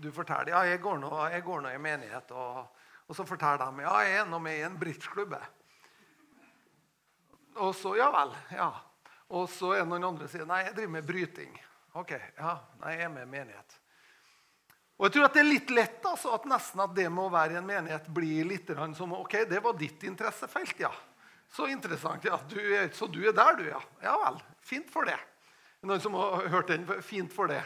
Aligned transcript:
du 0.00 0.10
forteller 0.14 0.54
ja, 0.54 0.60
jeg 0.68 0.80
går 0.82 1.00
nå, 1.02 1.10
jeg 1.34 1.44
går 1.46 1.64
nå 1.64 1.72
i 1.74 1.80
menighet, 1.82 2.30
og, 2.32 2.62
og, 3.06 3.16
så 3.16 3.26
forteller 3.28 3.64
de 3.66 3.84
ja, 3.84 3.96
jeg 4.06 4.20
er 4.22 4.30
nå 4.30 4.40
med 4.42 4.58
i 4.58 4.64
en 4.66 4.78
bridgeklubb. 4.80 5.34
Og 7.60 7.74
så 7.76 7.96
ja 7.98 8.08
vel. 8.14 8.32
ja. 8.56 8.70
Og 9.30 9.46
så 9.52 9.74
er 9.76 9.86
noen 9.86 10.08
andre 10.08 10.26
som 10.26 10.40
sier 10.40 10.48
nei, 10.48 10.64
jeg 10.66 10.74
driver 10.78 10.96
med 10.96 11.06
bryting. 11.06 11.52
Ok, 12.00 12.14
ja, 12.38 12.56
nei, 12.80 12.96
jeg 12.96 13.06
er 13.06 13.12
med 13.12 13.26
i 13.26 13.30
menighet. 13.30 13.76
Og 15.00 15.06
jeg 15.06 15.14
tror 15.14 15.26
at 15.26 15.36
Det 15.36 15.40
er 15.40 15.48
litt 15.48 15.70
lett 15.72 16.06
altså, 16.06 16.34
at 16.36 16.48
nesten 16.50 16.82
at 16.84 16.92
det 16.96 17.06
med 17.08 17.24
å 17.24 17.32
være 17.32 17.56
i 17.56 17.60
en 17.60 17.66
menighet 17.66 18.10
blir 18.12 18.48
litt 18.50 18.68
som 18.98 19.14
ok, 19.16 19.38
det 19.48 19.62
var 19.64 19.78
ditt 19.78 20.04
interessefelt. 20.04 20.80
ja. 20.82 20.92
Så 21.50 21.66
interessant. 21.66 22.24
ja, 22.24 22.38
du 22.48 22.58
er, 22.60 22.90
Så 22.92 23.06
du 23.06 23.26
er 23.26 23.32
der, 23.32 23.56
du, 23.56 23.64
ja. 23.66 23.80
Ja 24.02 24.16
vel. 24.24 24.42
Fint 24.62 24.90
for 24.90 25.04
det. 25.04 25.18
Noen 25.82 26.00
som 26.00 26.14
har 26.14 26.46
hørt 26.52 26.68
den? 26.68 26.86
Fint 27.02 27.32
for 27.32 27.48
det. 27.50 27.62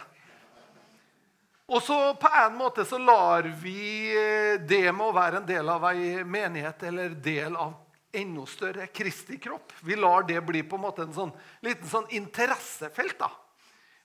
Og 1.67 1.83
så 1.83 1.97
på 2.21 2.29
en 2.29 2.57
måte 2.59 2.85
så 2.85 2.99
lar 3.01 3.47
vi 3.63 4.13
eh, 4.13 4.61
det 4.61 4.93
med 4.93 5.07
å 5.07 5.15
være 5.17 5.41
en 5.41 5.47
del 5.49 5.69
av 5.73 5.87
ei 5.89 6.21
menighet 6.29 6.83
eller 6.91 7.15
del 7.25 7.57
av 7.57 7.73
enda 8.15 8.45
større 8.47 8.87
Kristi 8.95 9.39
kropp 9.43 9.73
Vi 9.83 9.97
lar 9.97 10.27
det 10.29 10.43
bli 10.45 10.63
på 10.63 10.77
en 10.77 10.85
måte 10.85 11.07
en 11.07 11.15
sånn, 11.17 11.33
liten 11.65 11.89
sånn 11.89 12.11
interessefelt. 12.15 13.17
da. 13.19 13.31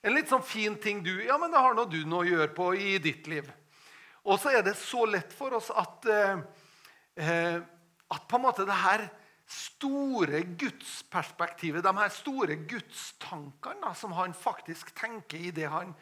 En 0.02 0.16
litt 0.16 0.32
sånn 0.32 0.42
fin 0.42 0.78
ting 0.80 1.02
du 1.04 1.12
Ja, 1.22 1.36
men 1.38 1.52
det 1.52 1.60
har 1.60 1.76
nå 1.76 1.84
du 1.84 2.00
noe 2.08 2.24
å 2.24 2.30
gjøre 2.30 2.54
på 2.56 2.72
i 2.74 2.96
ditt 2.98 3.28
liv. 3.28 3.50
Og 4.24 4.40
så 4.40 4.54
er 4.56 4.64
det 4.64 4.76
så 4.80 5.04
lett 5.08 5.32
for 5.32 5.52
oss 5.60 5.70
at, 5.70 6.06
eh, 6.06 6.40
eh 7.16 7.60
at 8.10 8.24
på 8.26 8.36
en 8.36 8.42
måte 8.42 8.64
det 8.66 8.74
her 8.74 9.04
store 9.46 10.40
gudsperspektivet, 10.58 11.82
de 11.82 11.92
her 11.96 12.08
store 12.08 12.56
gudstankene 12.56 13.92
som 13.94 14.12
han 14.12 14.34
faktisk 14.34 14.90
tenker 14.98 15.38
i 15.38 15.52
det 15.54 15.68
han 15.70 15.94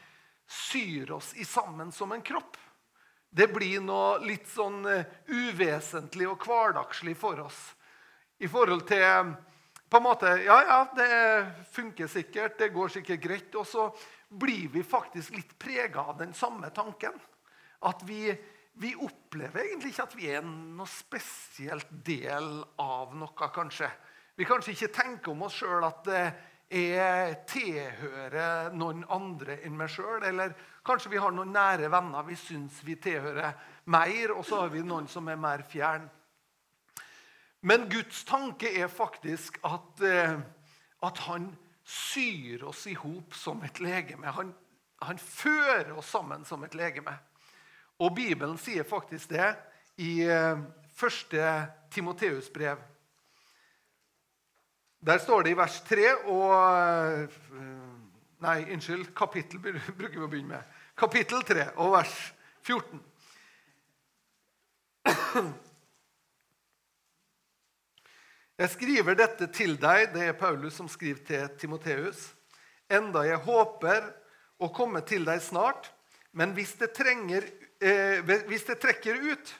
syr 0.48 1.12
oss 1.12 1.34
i 1.36 1.44
sammen 1.44 1.92
som 1.92 2.12
en 2.12 2.24
kropp, 2.24 2.56
det 3.30 3.50
blir 3.52 3.82
noe 3.84 4.16
litt 4.24 4.48
sånn 4.48 4.80
eh, 4.88 5.04
uvesentlig 5.28 6.28
og 6.30 6.46
hverdagslig 6.48 7.12
for 7.18 7.44
oss. 7.44 7.58
I 8.40 8.48
forhold 8.48 8.86
til 8.88 9.34
på 9.88 9.96
en 9.96 10.04
måte, 10.04 10.26
Ja, 10.44 10.58
ja, 10.64 10.78
det 10.96 11.66
funker 11.72 12.06
sikkert, 12.06 12.58
det 12.58 12.68
går 12.68 12.88
sikkert 12.88 13.20
greit. 13.20 13.54
Og 13.56 13.66
så 13.66 13.88
blir 14.28 14.68
vi 14.68 14.82
faktisk 14.84 15.36
litt 15.36 15.56
prega 15.58 16.04
av 16.12 16.18
den 16.18 16.34
samme 16.36 16.70
tanken. 16.70 17.16
At 17.80 18.02
vi, 18.04 18.28
vi, 18.72 18.94
opplever 18.94 19.64
egentlig 19.64 19.94
ikke 19.94 20.08
at 20.08 20.16
vi 20.18 20.28
er 20.34 20.44
noe 20.44 20.88
spesielt 20.92 21.88
del 22.04 22.50
av 22.80 23.16
noe, 23.16 23.50
kanskje. 23.54 23.88
Vi 24.36 24.46
kanskje 24.46 24.74
ikke 24.74 24.94
tenker 25.00 25.32
om 25.32 25.46
oss 25.48 25.56
sjøl 25.60 25.86
at 25.88 26.12
jeg 26.68 27.36
tilhører 27.48 28.74
noen 28.76 29.04
andre 29.08 29.58
enn 29.64 29.76
meg 29.78 29.90
sjøl. 29.92 30.22
Eller 30.28 30.52
kanskje 30.84 31.14
vi 31.14 31.20
har 31.22 31.32
noen 31.32 31.52
nære 31.54 31.88
venner 31.92 32.26
vi 32.26 32.36
syns 32.36 32.82
vi 32.84 32.98
tilhører 33.00 33.56
mer, 33.88 34.34
og 34.36 34.44
så 34.44 34.62
har 34.62 34.72
vi 34.72 34.84
noen 34.84 35.08
som 35.08 35.28
er 35.28 35.40
mer 35.40 35.64
fjern. 35.68 36.08
Men 37.60 37.88
Guds 37.90 38.22
tanke 38.24 38.70
er 38.70 38.88
faktisk 38.92 39.58
at, 39.66 40.02
eh, 40.04 40.38
at 41.02 41.18
han 41.26 41.50
syr 41.84 42.64
oss 42.68 42.86
i 42.86 42.94
hop 42.94 43.34
som 43.34 43.62
et 43.64 43.80
legeme. 43.80 44.28
Han, 44.30 44.52
han, 45.02 45.18
fører 45.18 45.96
oss 45.96 46.12
sammen 46.12 46.44
som 46.44 46.62
et 46.64 46.76
legeme. 46.78 47.16
Og 47.98 48.14
Bibelen 48.14 48.58
sier 48.58 48.86
faktisk 48.86 49.32
det 49.32 49.48
i 49.98 50.20
eh, 50.22 50.60
første 50.94 51.66
Timoteus 51.90 52.52
brev. 52.54 52.78
Der 55.00 55.18
står 55.18 55.42
det 55.42 55.50
i 55.50 55.56
vers 55.58 55.80
3 55.86 56.08
og 56.26 56.50
eh, 56.58 57.28
Nei, 58.38 58.72
unnskyld. 58.72 59.08
Kapittel 59.18 59.58
bruker 59.98 60.14
vi 60.14 60.22
å 60.22 60.30
begynne 60.30 60.58
med. 60.58 60.76
Kapittel 60.98 61.42
3 61.46 61.64
og 61.82 61.92
vers 61.96 62.14
14. 62.66 63.00
Jeg 68.58 68.70
skriver 68.74 69.14
dette 69.18 69.46
til 69.54 69.76
deg, 69.78 70.08
det 70.14 70.24
er 70.26 70.38
Paulus 70.38 70.74
som 70.78 70.88
skriver 70.90 71.22
til 71.26 71.50
Timoteus, 71.58 72.24
enda 72.90 73.22
jeg 73.26 73.38
håper 73.44 74.08
å 74.58 74.70
komme 74.74 75.02
til 75.06 75.26
deg 75.26 75.42
snart. 75.42 75.92
Men 76.34 76.54
hvis 76.54 76.74
det, 76.78 76.90
trenger, 76.94 77.46
eh, 77.80 78.18
hvis 78.22 78.66
det 78.66 78.80
trekker 78.82 79.14
ut, 79.30 79.54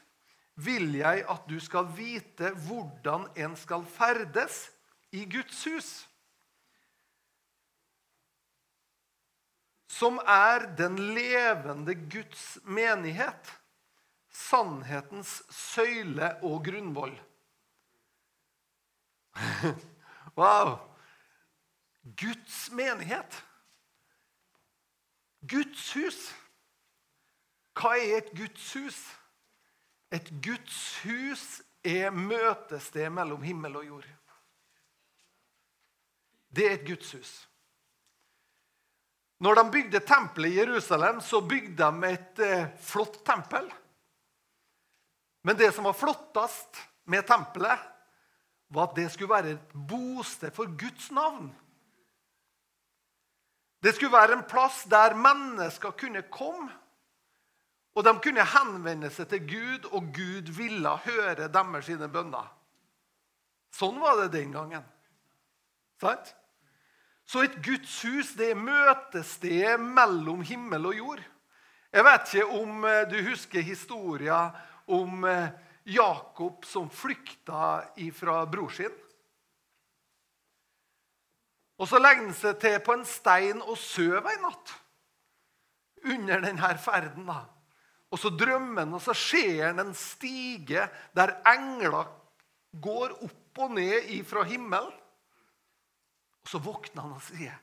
vil 0.59 0.99
jeg 0.99 1.23
at 1.31 1.47
du 1.47 1.59
skal 1.63 1.87
vite 1.95 2.51
hvordan 2.67 3.29
en 3.39 3.55
skal 3.59 3.87
ferdes 3.87 4.67
i 5.11 5.25
Guds 5.25 5.65
hus. 5.65 6.09
Som 9.89 10.21
er 10.23 10.69
den 10.79 10.99
levende 11.15 11.95
Guds 11.95 12.59
menighet, 12.65 13.55
sannhetens 14.31 15.43
søyle 15.51 16.37
og 16.43 16.65
grunnvoll. 16.65 17.17
Wow! 20.39 20.77
Guds 22.17 22.71
menighet. 22.71 23.45
Guds 25.49 25.93
hus. 25.95 26.19
Hva 27.75 27.97
er 27.99 28.21
et 28.21 28.31
Guds 28.37 28.69
hus? 28.75 29.01
Et 30.15 30.31
Guds 30.45 30.79
hus 31.03 31.45
er 31.85 32.15
møtested 32.15 33.11
mellom 33.11 33.43
himmel 33.43 33.77
og 33.81 33.87
jord. 33.87 34.09
Det 36.49 36.67
er 36.67 36.77
et 36.79 36.87
Guds 36.87 37.13
hus. 37.13 37.33
Når 39.39 39.55
de 39.55 39.71
bygde 39.71 40.01
tempelet 40.03 40.51
i 40.51 40.59
Jerusalem, 40.59 41.21
så 41.21 41.41
bygde 41.41 41.77
de 41.79 42.11
et 42.11 42.41
eh, 42.43 42.71
flott 42.83 43.21
tempel. 43.27 43.69
Men 45.47 45.57
det 45.57 45.71
som 45.75 45.87
var 45.87 45.95
flottest 45.95 46.81
med 47.07 47.27
tempelet, 47.29 47.79
var 48.69 48.91
at 48.91 48.97
det 48.99 49.07
skulle 49.13 49.33
være 49.33 49.55
et 49.55 49.77
bosted 49.89 50.53
for 50.53 50.69
Guds 50.79 51.11
navn. 51.15 51.53
Det 53.83 53.95
skulle 53.95 54.13
være 54.13 54.35
en 54.37 54.45
plass 54.51 54.83
der 54.91 55.15
mennesker 55.15 55.95
kunne 55.95 56.23
komme. 56.23 56.73
Og 57.95 58.05
de 58.05 58.13
kunne 58.23 58.45
henvende 58.45 59.11
seg 59.11 59.31
til 59.31 59.47
Gud, 59.49 59.87
og 59.95 60.11
Gud 60.15 60.51
ville 60.55 60.97
høre 61.07 61.49
deres 61.49 62.11
bønner. 62.13 62.51
Sånn 63.75 63.99
var 64.03 64.21
det 64.21 64.33
den 64.35 64.53
gangen. 64.55 64.85
Sant? 66.01 66.35
Så 67.29 67.43
et 67.45 67.59
Guds 67.61 67.99
hus 68.07 68.33
det 68.39 68.55
er 68.55 68.61
møtestedet 68.61 69.77
mellom 69.83 70.41
himmel 70.49 70.89
og 70.89 70.97
jord. 70.97 71.25
Jeg 71.93 72.05
vet 72.05 72.35
ikke 72.35 72.61
om 72.61 72.85
eh, 72.89 73.05
du 73.09 73.19
husker 73.27 73.65
historien 73.65 74.57
om 74.89 75.25
eh, 75.29 75.51
Jakob 75.89 76.65
som 76.69 76.89
flykta 76.93 77.83
fra 78.17 78.41
bror 78.49 78.73
sin. 78.73 78.97
Og 81.79 81.89
så 81.89 82.01
legger 82.01 82.27
han 82.27 82.37
seg 82.37 82.59
til 82.61 82.77
på 82.85 82.97
en 82.97 83.07
stein 83.09 83.61
og 83.63 83.77
sover 83.81 84.33
en 84.33 84.47
natt 84.49 84.75
under 86.09 86.43
denne 86.45 86.71
ferden. 86.81 87.29
da. 87.29 87.43
Og 88.09 88.21
så 88.21 88.33
drømmer 88.33 88.87
han, 88.87 88.95
og 88.97 89.05
så 89.05 89.15
ser 89.17 89.69
han 89.69 89.83
en 89.85 89.95
stige 89.97 90.87
der 91.17 91.37
engler 91.49 92.09
går 92.73 93.19
opp 93.25 93.63
og 93.65 93.77
ned 93.77 94.09
fra 94.29 94.45
himmelen. 94.49 94.98
Så 96.49 96.61
våkner 96.65 97.05
han 97.05 97.17
og 97.17 97.25
sier, 97.25 97.57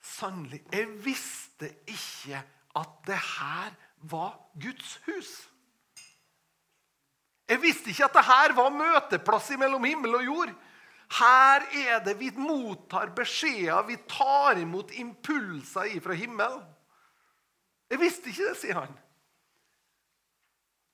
'Sannelig, 0.00 0.62
jeg 0.72 0.88
visste 1.04 1.68
ikke 1.88 2.40
at 2.76 2.92
det 3.06 3.18
her 3.18 3.76
var 4.10 4.36
Guds 4.60 4.96
hus.' 5.06 5.48
Jeg 7.50 7.58
visste 7.62 7.90
ikke 7.90 8.06
at 8.06 8.14
det 8.14 8.24
her 8.24 8.52
var 8.54 8.70
møteplass 8.70 9.50
mellom 9.58 9.84
himmel 9.84 10.14
og 10.20 10.24
jord. 10.24 10.52
Her 11.18 11.64
er 11.74 12.02
det 12.04 12.14
vi 12.20 12.28
mottar 12.38 13.10
beskjeder, 13.16 13.82
vi 13.88 13.96
tar 14.06 14.60
imot 14.62 14.92
impulser 14.94 15.96
fra 16.04 16.14
himmelen. 16.14 16.62
Jeg 17.90 17.98
visste 17.98 18.30
ikke 18.30 18.52
det, 18.52 18.58
sier 18.60 18.78
han. 18.78 18.92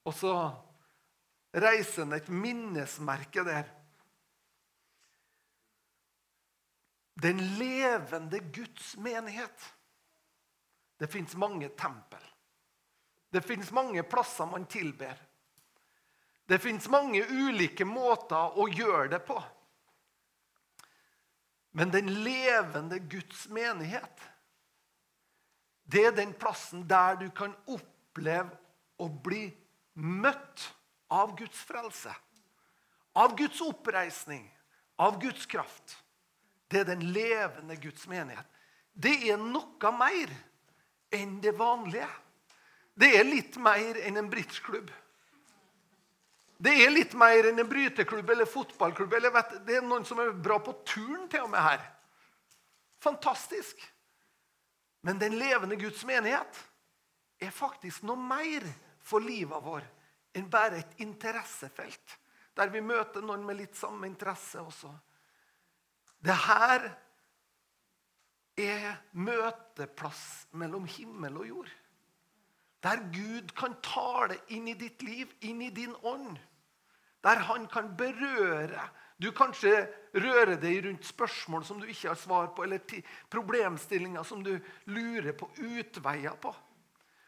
Og 0.08 0.14
så 0.16 0.32
reiser 1.52 2.06
han 2.06 2.16
et 2.16 2.30
minnesmerke 2.32 3.44
der. 3.44 3.68
Den 7.16 7.40
levende 7.56 8.40
Guds 8.52 8.96
menighet. 8.96 9.74
Det 10.96 11.08
fins 11.08 11.36
mange 11.36 11.68
tempel. 11.68 12.22
Det 13.32 13.40
fins 13.42 13.70
mange 13.72 14.02
plasser 14.02 14.46
man 14.46 14.66
tilber. 14.68 15.16
Det 16.46 16.58
fins 16.58 16.88
mange 16.88 17.24
ulike 17.26 17.84
måter 17.88 18.58
å 18.60 18.68
gjøre 18.68 19.08
det 19.16 19.22
på. 19.26 19.36
Men 21.76 21.90
den 21.92 22.08
levende 22.24 23.00
Guds 23.00 23.48
menighet, 23.52 24.22
det 25.84 26.06
er 26.06 26.14
den 26.16 26.32
plassen 26.36 26.86
der 26.88 27.18
du 27.20 27.26
kan 27.34 27.52
oppleve 27.68 28.54
å 28.96 29.08
bli 29.08 29.50
møtt 30.00 30.70
av 31.12 31.34
Guds 31.36 31.60
frelse. 31.68 32.14
Av 33.16 33.36
Guds 33.36 33.60
oppreisning, 33.64 34.44
av 34.96 35.20
Guds 35.20 35.46
kraft. 35.48 35.96
Det 36.68 36.82
er 36.82 36.88
den 36.88 37.04
levende 37.14 37.76
Guds 37.80 38.06
menighet. 38.10 38.46
Det 38.92 39.14
er 39.30 39.40
noe 39.40 39.92
mer 39.94 40.32
enn 41.14 41.40
det 41.40 41.52
vanlige. 41.56 42.08
det 42.96 43.10
er 43.18 43.24
litt 43.24 43.56
mer 43.60 43.98
enn 44.08 44.16
en 44.16 44.30
bridgeklubb. 44.30 44.90
Det 46.56 46.72
er 46.72 46.90
litt 46.90 47.12
mer 47.18 47.50
enn 47.50 47.60
en 47.60 47.68
bryteklubb 47.68 48.30
eller 48.32 48.48
fotballklubb. 48.48 49.12
Eller 49.12 49.32
vet, 49.34 49.58
det 49.66 49.76
er 49.76 49.84
noen 49.84 50.06
som 50.08 50.20
er 50.22 50.32
bra 50.32 50.56
på 50.64 50.72
turn 50.88 51.26
til 51.28 51.44
og 51.44 51.50
med 51.52 51.60
her. 51.60 51.82
Fantastisk. 53.04 53.82
Men 55.04 55.20
den 55.20 55.36
levende 55.38 55.76
Guds 55.76 56.00
menighet 56.08 56.62
er 57.38 57.52
faktisk 57.52 58.06
noe 58.08 58.16
mer 58.16 58.64
for 59.04 59.22
livet 59.22 59.62
vår 59.62 59.84
enn 60.36 60.48
bare 60.52 60.80
et 60.80 61.02
interessefelt. 61.04 62.16
Der 62.56 62.72
vi 62.72 62.80
møter 62.80 63.24
noen 63.24 63.44
med 63.44 63.60
litt 63.60 63.76
samme 63.76 64.08
interesse 64.08 64.60
også. 64.60 64.90
Det 66.26 66.34
her 66.34 66.88
er 68.58 68.96
møteplass 69.14 70.48
mellom 70.56 70.86
himmel 70.90 71.36
og 71.42 71.46
jord. 71.46 71.72
Der 72.82 73.02
Gud 73.14 73.52
kan 73.58 73.76
tale 73.84 74.38
inn 74.54 74.66
i 74.70 74.76
ditt 74.78 75.02
liv, 75.06 75.30
inn 75.46 75.62
i 75.62 75.70
din 75.74 75.94
ånd. 76.02 76.38
Der 77.22 77.42
han 77.46 77.66
kan 77.70 77.92
berøre. 77.98 78.88
Du 79.22 79.30
kanskje 79.34 79.86
rører 80.14 80.56
deg 80.60 80.84
rundt 80.84 81.06
spørsmål 81.06 81.64
som 81.64 81.78
du 81.80 81.86
ikke 81.88 82.10
har 82.10 82.18
svar 82.20 82.50
på, 82.54 82.66
eller 82.66 82.82
problemstillinger 83.32 84.26
som 84.26 84.42
du 84.44 84.56
lurer 84.90 85.32
på 85.32 85.48
utveier 85.56 86.36
på. 86.42 86.52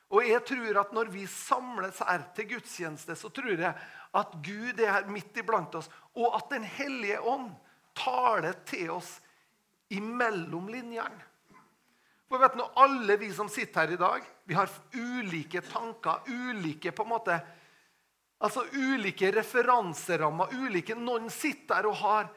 Og 0.09 0.25
jeg 0.25 0.45
tror 0.49 0.81
at 0.81 0.93
Når 0.93 1.11
vi 1.13 1.27
samles 1.27 1.99
her 1.99 2.23
til 2.35 2.49
gudstjeneste, 2.55 3.17
så 3.17 3.29
tror 3.29 3.51
jeg 3.53 3.75
at 4.15 4.37
Gud 4.45 4.81
er 4.81 4.93
her 4.93 5.09
midt 5.09 5.37
iblant 5.37 5.75
oss, 5.75 5.91
og 6.17 6.37
at 6.37 6.51
Den 6.51 6.65
hellige 6.65 7.21
ånd 7.21 7.51
taler 7.99 8.61
til 8.69 8.95
oss 8.95 9.19
imellom 9.93 10.69
linjene. 10.71 11.25
For 12.29 12.41
vet 12.43 12.59
du, 12.59 12.65
Alle 12.77 13.17
vi 13.17 13.31
som 13.33 13.49
sitter 13.49 13.87
her 13.87 13.95
i 13.95 14.01
dag, 14.01 14.27
vi 14.45 14.57
har 14.57 14.69
ulike 14.93 15.63
tanker, 15.65 16.27
ulike 16.29 16.93
på 16.93 17.07
en 17.07 17.13
måte, 17.15 17.39
altså 18.45 18.67
ulike 18.77 19.31
referanserammer. 19.33 20.53
ulike, 20.53 20.95
Noen 20.95 21.31
sitter 21.33 21.81
her 21.81 21.89
og 21.89 21.97
har 22.03 22.29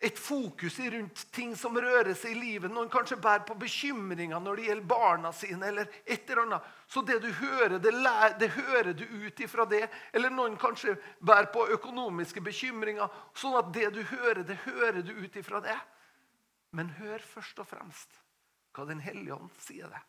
et 0.00 0.18
fokus 0.18 0.78
rundt 0.78 1.32
ting 1.32 1.56
som 1.56 1.76
rører 1.76 2.14
seg 2.14 2.36
i 2.36 2.38
livet. 2.38 2.70
Noen 2.70 2.90
kanskje 2.90 3.16
bærer 3.18 3.42
på 3.48 3.56
bekymringer 3.58 4.38
når 4.38 4.60
det 4.60 4.66
gjelder 4.68 4.86
barna 4.92 5.32
sine. 5.34 5.66
eller 5.66 5.88
et 6.04 6.30
eller 6.30 6.42
annet. 6.42 6.68
Så 6.86 7.02
det 7.02 7.18
du 7.18 7.32
hører, 7.32 7.78
det, 7.78 7.90
lærer, 7.90 8.38
det 8.38 8.48
hører 8.48 8.92
du 8.92 9.04
ut 9.04 9.40
ifra 9.40 9.66
det. 9.66 9.88
Eller 10.12 10.30
noen 10.30 10.56
kanskje 10.56 10.94
bærer 11.18 11.50
på 11.50 11.66
økonomiske 11.74 12.40
bekymringer. 12.40 13.10
Sånn 13.34 13.58
at 13.58 13.72
det 13.74 13.90
du 13.96 14.02
hører, 14.02 14.44
det 14.46 14.60
hører 14.68 15.02
du 15.02 15.12
ut 15.18 15.36
ifra 15.36 15.60
det. 15.66 15.76
Men 16.70 16.94
hør 17.00 17.18
først 17.18 17.58
og 17.58 17.66
fremst 17.66 18.22
hva 18.76 18.84
Den 18.86 19.00
hellige 19.02 19.34
ånd 19.34 19.50
sier 19.58 19.90
det. 19.90 20.00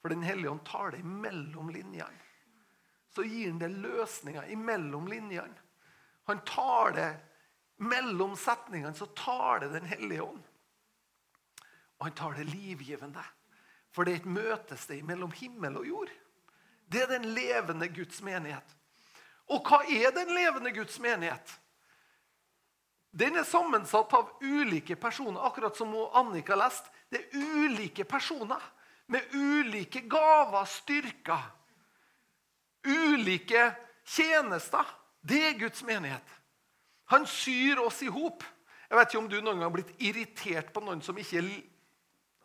For 0.00 0.08
Den 0.08 0.22
hellige 0.24 0.48
ånd 0.48 0.64
tar 0.64 0.94
det 0.94 1.04
imellom 1.04 1.68
linjene. 1.68 2.28
Så 3.12 3.26
gir 3.26 3.50
han 3.50 3.58
det 3.60 3.68
løsninger 3.68 4.48
imellom 4.54 5.10
linjene. 5.10 5.66
Han 6.30 6.40
tar 6.46 6.94
det 6.96 7.10
mellom 7.80 8.36
setningene, 8.36 8.94
så 8.94 9.08
tar 9.16 9.64
det 9.64 9.72
Den 9.74 9.86
hellige 9.88 10.22
ånd. 10.22 10.42
Og 11.98 12.06
han 12.06 12.16
tar 12.16 12.36
det 12.36 12.48
livgivende. 12.48 13.24
For 13.92 14.04
det 14.04 14.12
er 14.12 14.20
et 14.22 14.30
møtested 14.30 15.02
mellom 15.04 15.32
himmel 15.34 15.80
og 15.80 15.86
jord. 15.86 16.12
Det 16.90 17.02
er 17.02 17.10
den 17.10 17.32
levende 17.34 17.88
Guds 17.88 18.22
menighet. 18.22 18.76
Og 19.50 19.66
hva 19.66 19.82
er 19.84 20.12
den 20.14 20.30
levende 20.34 20.72
Guds 20.74 20.98
menighet? 21.02 21.56
Den 23.10 23.36
er 23.36 23.46
sammensatt 23.46 24.12
av 24.14 24.36
ulike 24.40 24.94
personer, 24.96 25.42
akkurat 25.42 25.76
som 25.76 25.94
Annika 26.14 26.54
leste. 26.54 26.90
Det 27.10 27.24
er 27.24 27.46
ulike 27.66 28.04
personer 28.06 28.62
med 29.10 29.34
ulike 29.34 30.04
gaver, 30.06 30.64
styrker. 30.70 31.48
Ulike 32.86 33.72
tjenester. 34.06 34.86
Det 35.20 35.40
er 35.48 35.58
Guds 35.58 35.82
menighet. 35.82 36.36
Han 37.10 37.26
syr 37.26 37.80
oss 37.82 38.02
i 38.06 38.10
hop. 38.12 38.44
Jeg 38.90 38.98
vet 38.98 39.12
ikke 39.12 39.22
om 39.22 39.28
du 39.30 39.36
noen 39.38 39.58
gang 39.58 39.66
har 39.66 39.74
blitt 39.74 39.92
irritert 40.02 40.72
på 40.74 40.82
noen 40.82 41.02
som 41.02 41.18
ikke 41.18 41.42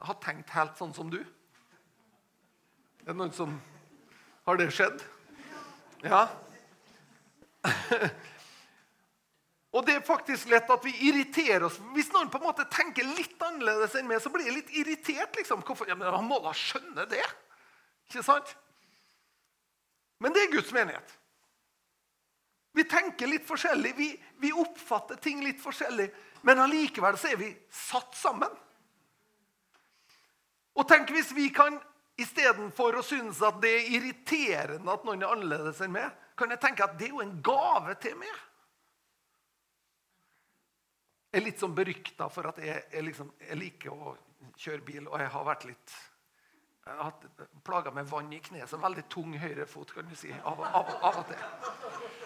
har 0.05 0.17
tenkt 0.21 0.53
helt 0.53 0.77
sånn 0.77 0.93
som 0.93 1.09
du. 1.09 1.19
Er 3.05 3.11
det 3.11 3.17
noen 3.17 3.33
som 3.33 3.59
Har 4.45 4.57
det 4.61 4.67
skjedd? 4.73 5.01
Ja. 6.05 6.27
Og 9.75 9.81
det 9.87 9.95
er 9.97 10.03
faktisk 10.05 10.51
lett 10.53 10.69
at 10.69 10.85
vi 10.85 10.93
irriterer 11.09 11.65
oss. 11.65 11.79
Hvis 11.95 12.11
noen 12.13 12.29
på 12.31 12.37
en 12.39 12.45
måte 12.45 12.67
tenker 12.71 13.07
litt 13.17 13.41
annerledes 13.41 13.97
enn 13.97 14.07
meg, 14.07 14.21
så 14.21 14.29
blir 14.31 14.45
jeg 14.47 14.59
litt 14.59 14.69
irritert. 14.77 15.33
liksom. 15.35 15.65
Hvorfor? 15.65 15.89
Ja, 15.89 15.97
men 15.97 16.13
Han 16.13 16.29
må 16.29 16.37
da 16.45 16.53
skjønne 16.55 17.07
det. 17.09 17.25
Ikke 18.07 18.23
sant? 18.23 18.53
Men 20.21 20.31
det 20.35 20.45
er 20.45 20.53
Guds 20.53 20.71
menighet. 20.77 21.17
Vi 22.75 22.83
tenker 22.91 23.29
litt 23.31 23.45
forskjellig, 23.47 23.93
vi, 23.95 24.09
vi 24.43 24.51
oppfatter 24.51 25.19
ting 25.23 25.43
litt 25.45 25.61
forskjellig. 25.63 26.09
Men 26.45 26.59
allikevel 26.59 27.17
så 27.17 27.31
er 27.31 27.39
vi 27.39 27.49
satt 27.71 28.17
sammen. 28.19 28.51
Og 30.75 30.87
tenk 30.89 31.13
hvis 31.15 31.31
vi 31.35 31.47
kan 31.55 31.77
istedenfor 32.19 32.99
å 32.99 33.03
synes 33.03 33.39
at 33.43 33.61
det 33.63 33.71
er 33.77 33.93
irriterende 33.97 34.91
at 34.91 35.07
noen 35.07 35.23
er 35.23 35.31
annerledes 35.31 35.79
enn 35.83 35.95
meg, 35.95 36.11
kan 36.35 36.51
jeg 36.51 36.61
tenke 36.63 36.83
at 36.83 36.97
det 36.99 37.07
er 37.07 37.15
jo 37.15 37.23
en 37.23 37.37
gave 37.43 37.95
til 38.03 38.17
meg 38.19 38.33
Jeg 41.31 41.41
er 41.41 41.45
litt 41.49 41.59
sånn 41.59 41.73
berykta 41.75 42.29
for 42.31 42.47
at 42.47 42.59
jeg, 42.63 42.83
jeg, 42.93 43.03
liksom, 43.09 43.31
jeg, 43.43 43.57
liker 43.59 43.91
å 43.91 44.13
kjøre 44.55 44.85
bil, 44.87 45.09
og 45.09 45.19
jeg 45.19 45.31
har 45.33 45.47
vært 45.47 45.65
litt 45.67 45.95
jeg 46.85 46.93
har 46.93 47.09
hatt 47.09 47.25
plaga 47.65 47.91
med 47.91 48.05
vann 48.07 48.29
i 48.31 48.37
kneet. 48.45 48.69
Så 48.69 48.77
veldig 48.77 49.03
tung 49.09 49.33
høyrefot, 49.41 49.89
kan 49.95 50.05
du 50.05 50.13
si. 50.15 50.29
Av, 50.45 50.59
av, 50.69 50.91
av 51.09 51.17
og 51.23 51.31
til. 51.31 52.21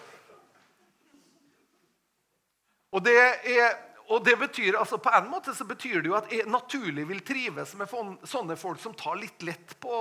Og 2.95 3.03
det, 3.06 3.15
er, 3.53 3.75
og 4.09 4.24
det 4.25 4.36
betyr, 4.41 4.77
altså 4.80 4.97
På 4.97 5.12
en 5.13 5.27
måte 5.30 5.53
så 5.56 5.65
betyr 5.69 6.01
det 6.01 6.09
jo 6.09 6.18
at 6.18 6.31
jeg 6.33 6.50
naturlig 6.50 7.06
vil 7.09 7.21
trives 7.25 7.75
med 7.77 7.91
sånne 8.25 8.57
folk 8.57 8.81
som 8.81 8.95
tar 8.97 9.19
litt 9.19 9.44
lett 9.45 9.75
på 9.81 9.94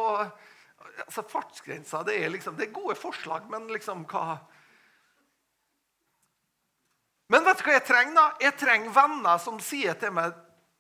altså 1.05 1.25
fartsgrensa. 1.29 2.02
Det 2.06 2.17
er, 2.17 2.31
liksom, 2.32 2.56
det 2.56 2.69
er 2.69 2.79
gode 2.79 2.96
forslag, 2.99 3.50
men 3.52 3.69
liksom 3.73 4.06
hva 4.08 4.38
men 7.29 7.44
vet 7.44 7.58
du 7.61 7.67
hva 7.67 7.75
jeg 7.75 7.85
trenger? 7.85 8.14
da? 8.17 8.26
Jeg 8.40 8.56
trenger 8.56 8.93
venner 8.96 9.40
som 9.43 9.58
sier 9.61 9.96
til 10.00 10.14
meg 10.17 10.32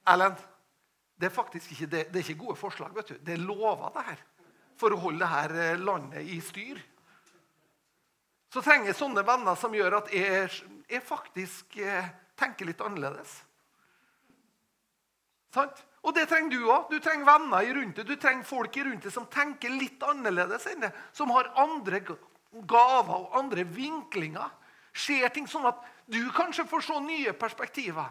Ellen, 0.08 0.36
det 1.20 1.28
er 1.28 1.34
faktisk 1.34 1.74
ikke, 1.74 1.88
det, 1.92 2.02
det 2.08 2.20
er 2.20 2.24
ikke 2.24 2.44
gode 2.46 2.56
forslag. 2.56 2.94
vet 2.96 3.10
du. 3.10 3.16
Det 3.20 3.34
er 3.34 3.42
lover, 3.42 3.90
det 3.92 4.04
her. 4.06 4.22
For 4.80 4.94
å 4.94 5.00
holde 5.02 5.20
det 5.20 5.28
her 5.28 5.82
landet 5.82 6.30
i 6.30 6.38
styr. 6.40 6.80
Så 8.52 8.62
trenger 8.64 8.90
jeg 8.90 8.98
sånne 8.98 9.24
venner 9.26 9.58
som 9.60 9.74
gjør 9.76 9.98
at 10.00 10.12
jeg, 10.14 10.48
jeg 10.88 11.04
faktisk 11.04 11.76
eh, 11.84 12.08
tenker 12.38 12.68
litt 12.68 12.80
annerledes. 12.84 13.34
Sant? 15.54 15.84
Og 16.06 16.14
det 16.14 16.28
trenger 16.30 16.54
du 16.54 16.70
òg. 16.70 16.88
Du 16.92 17.00
trenger 17.02 17.26
venner 17.26 17.74
rundt 17.76 17.98
deg. 17.98 18.08
Du 18.08 18.16
trenger 18.20 18.46
folk 18.48 18.76
rundt 18.86 19.04
deg 19.04 19.12
som 19.12 19.26
tenker 19.32 19.72
litt 19.74 20.02
annerledes 20.06 20.68
enn 20.70 20.86
deg. 20.86 21.02
Som 21.12 21.32
har 21.34 21.50
andre 21.60 22.00
gaver 22.00 23.14
og 23.18 23.36
andre 23.36 23.66
vinklinger. 23.68 24.48
Skjer 24.96 25.28
ting 25.34 25.48
sånn 25.50 25.68
at 25.68 25.82
du 26.08 26.22
kanskje 26.34 26.66
får 26.68 26.86
se 26.86 26.96
nye 27.04 27.34
perspektiver. 27.36 28.08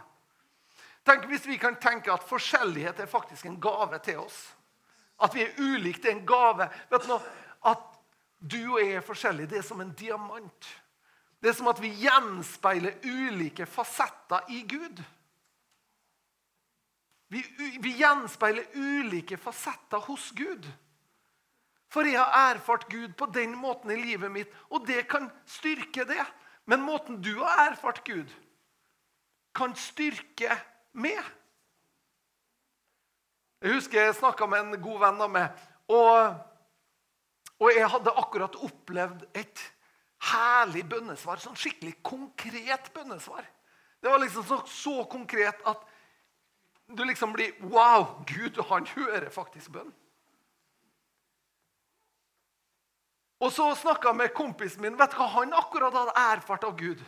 Tenk 1.07 1.25
hvis 1.31 1.47
vi 1.47 1.57
kan 1.57 1.79
tenke 1.81 2.11
at 2.13 2.25
forskjellighet 2.27 2.99
er 2.99 3.09
faktisk 3.09 3.47
en 3.47 3.59
gave 3.63 3.97
til 4.05 4.21
oss. 4.25 4.37
At 5.23 5.33
vi 5.33 5.45
er 5.45 5.55
ulike, 5.57 6.01
det 6.03 6.11
er 6.11 6.17
en 6.19 6.27
gave. 6.27 6.67
Vet 6.91 7.05
du 7.05 7.13
noe? 7.13 7.35
At 7.65 7.96
du 8.39 8.59
og 8.73 8.81
jeg 8.81 8.97
er 8.97 9.05
forskjellige, 9.05 9.49
det 9.51 9.61
er 9.61 9.65
som 9.65 9.81
en 9.81 9.93
diamant. 9.97 10.67
Det 11.41 11.51
er 11.51 11.55
som 11.57 11.69
at 11.69 11.81
vi 11.81 11.91
gjenspeiler 12.01 12.97
ulike 13.05 13.65
fasetter 13.69 14.49
i 14.53 14.63
Gud. 14.69 15.01
Vi, 17.29 17.43
vi 17.83 17.93
gjenspeiler 17.99 18.69
ulike 18.75 19.37
fasetter 19.37 20.01
hos 20.07 20.31
Gud. 20.37 20.65
For 21.91 22.07
jeg 22.07 22.19
har 22.19 22.55
erfart 22.55 22.87
Gud 22.91 23.15
på 23.19 23.27
den 23.31 23.55
måten 23.59 23.91
i 23.91 23.99
livet 23.99 24.31
mitt, 24.31 24.51
og 24.69 24.87
det 24.87 25.05
kan 25.11 25.29
styrke 25.47 26.05
det. 26.07 26.23
Men 26.67 26.83
måten 26.83 27.21
du 27.23 27.37
har 27.39 27.71
erfart 27.71 28.03
Gud, 28.05 28.27
kan 29.55 29.75
styrke 29.79 30.57
meg. 30.93 31.19
Jeg 33.63 33.73
husker 33.73 34.01
jeg 34.01 34.17
snakka 34.19 34.45
med 34.45 34.65
en 34.65 34.81
god 34.83 34.99
venn 35.05 35.23
av 35.23 35.31
meg. 35.33 35.63
Og, 35.87 36.35
og, 37.59 37.71
jeg 37.73 37.89
hadde 37.89 38.13
akkurat 38.21 38.55
opplevd 38.61 39.23
et 39.37 39.61
herlig 40.29 40.83
bønnesvar. 40.89 41.41
Sånn 41.41 41.57
skikkelig 41.57 41.95
konkret 42.05 42.91
bønnesvar. 42.93 43.45
Det 44.01 44.11
var 44.11 44.21
liksom 44.21 44.45
så, 44.45 44.59
så 44.69 44.97
konkret 45.09 45.61
at 45.65 45.81
du 46.87 47.03
liksom 47.03 47.33
blir 47.33 47.55
Wow! 47.65 48.21
Gud, 48.29 48.61
han 48.69 48.85
hører 48.93 49.29
faktisk 49.33 49.73
bønn. 49.73 49.89
Og 53.43 53.51
så 53.53 53.67
snakka 53.77 54.09
jeg 54.09 54.17
med 54.17 54.33
kompisen 54.37 54.81
min. 54.81 54.97
Vet 54.97 55.13
du 55.13 55.19
hva 55.19 55.27
han 55.35 55.53
akkurat 55.53 55.93
hadde 55.93 56.15
erfart 56.33 56.65
av 56.65 56.77
Gud? 56.77 57.01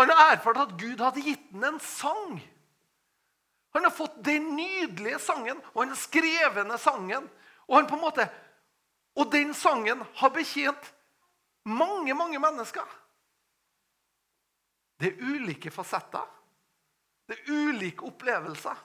Han 0.00 0.08
har 0.08 0.32
erfart 0.32 0.60
at 0.62 0.76
Gud 0.80 1.02
hadde 1.04 1.24
gitt 1.24 1.50
ham 1.52 1.66
en 1.68 1.80
sang. 1.84 2.38
Han 3.76 3.84
har 3.84 3.92
fått 3.92 4.22
den 4.24 4.54
nydelige 4.56 5.18
sangen, 5.20 5.60
og 5.72 5.82
han 5.82 5.92
har 5.92 6.00
skrevet 6.00 6.72
sangen. 6.80 7.28
Og 7.68 7.76
han 7.76 7.88
på 7.88 7.96
en 7.96 8.04
måte 8.04 8.26
Og 9.16 9.32
den 9.32 9.54
sangen 9.54 10.02
har 10.14 10.32
betjent 10.32 10.94
mange, 11.64 12.14
mange 12.14 12.38
mennesker. 12.38 12.86
Det 15.00 15.12
er 15.12 15.22
ulike 15.22 15.70
fasetter. 15.70 16.26
Det 17.28 17.38
er 17.38 17.52
ulike 17.52 18.06
opplevelser. 18.06 18.78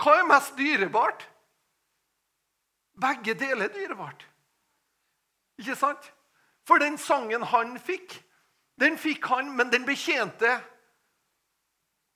Hva 0.00 0.18
er 0.18 0.28
mest 0.28 0.56
dyrebart? 0.58 1.24
Begge 3.00 3.34
deler 3.38 3.68
er 3.68 3.74
dyrebart. 3.74 4.26
Ikke 5.58 5.76
sant? 5.78 6.12
For 6.66 6.80
den 6.80 6.96
sangen 6.98 7.42
han 7.42 7.76
fikk, 7.78 8.16
den 8.80 8.96
fikk 8.98 9.26
han, 9.30 9.52
men 9.56 9.70
den 9.70 9.84
betjente 9.86 10.56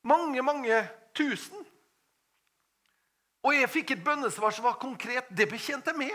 mange, 0.02 0.42
mange 0.42 0.80
tusen. 1.14 1.66
Og 3.46 3.54
jeg 3.54 3.70
fikk 3.70 3.92
et 3.94 4.04
bønnesvar 4.04 4.54
som 4.54 4.66
var 4.66 4.80
konkret. 4.82 5.28
Det 5.30 5.46
betjente 5.50 5.94
meg. 5.96 6.14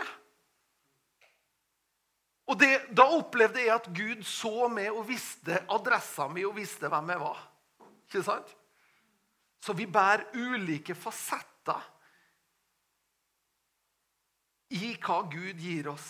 Og 2.46 2.58
det, 2.60 2.96
Da 2.96 3.06
opplevde 3.08 3.60
jeg 3.60 3.74
at 3.74 3.88
Gud 3.96 4.22
så 4.28 4.68
meg 4.68 4.92
og 4.92 5.08
visste 5.08 5.62
adressa 5.72 6.28
mi 6.28 6.44
og 6.44 6.56
visste 6.58 6.90
hvem 6.92 7.14
jeg 7.14 7.20
var. 7.22 7.40
Ikke 8.06 8.22
sant? 8.26 8.56
Så 9.64 9.72
vi 9.72 9.86
bærer 9.88 10.26
ulike 10.36 10.94
fasetter 10.94 11.80
i 14.76 14.92
hva 15.00 15.22
Gud 15.30 15.60
gir 15.60 15.88
oss. 15.88 16.08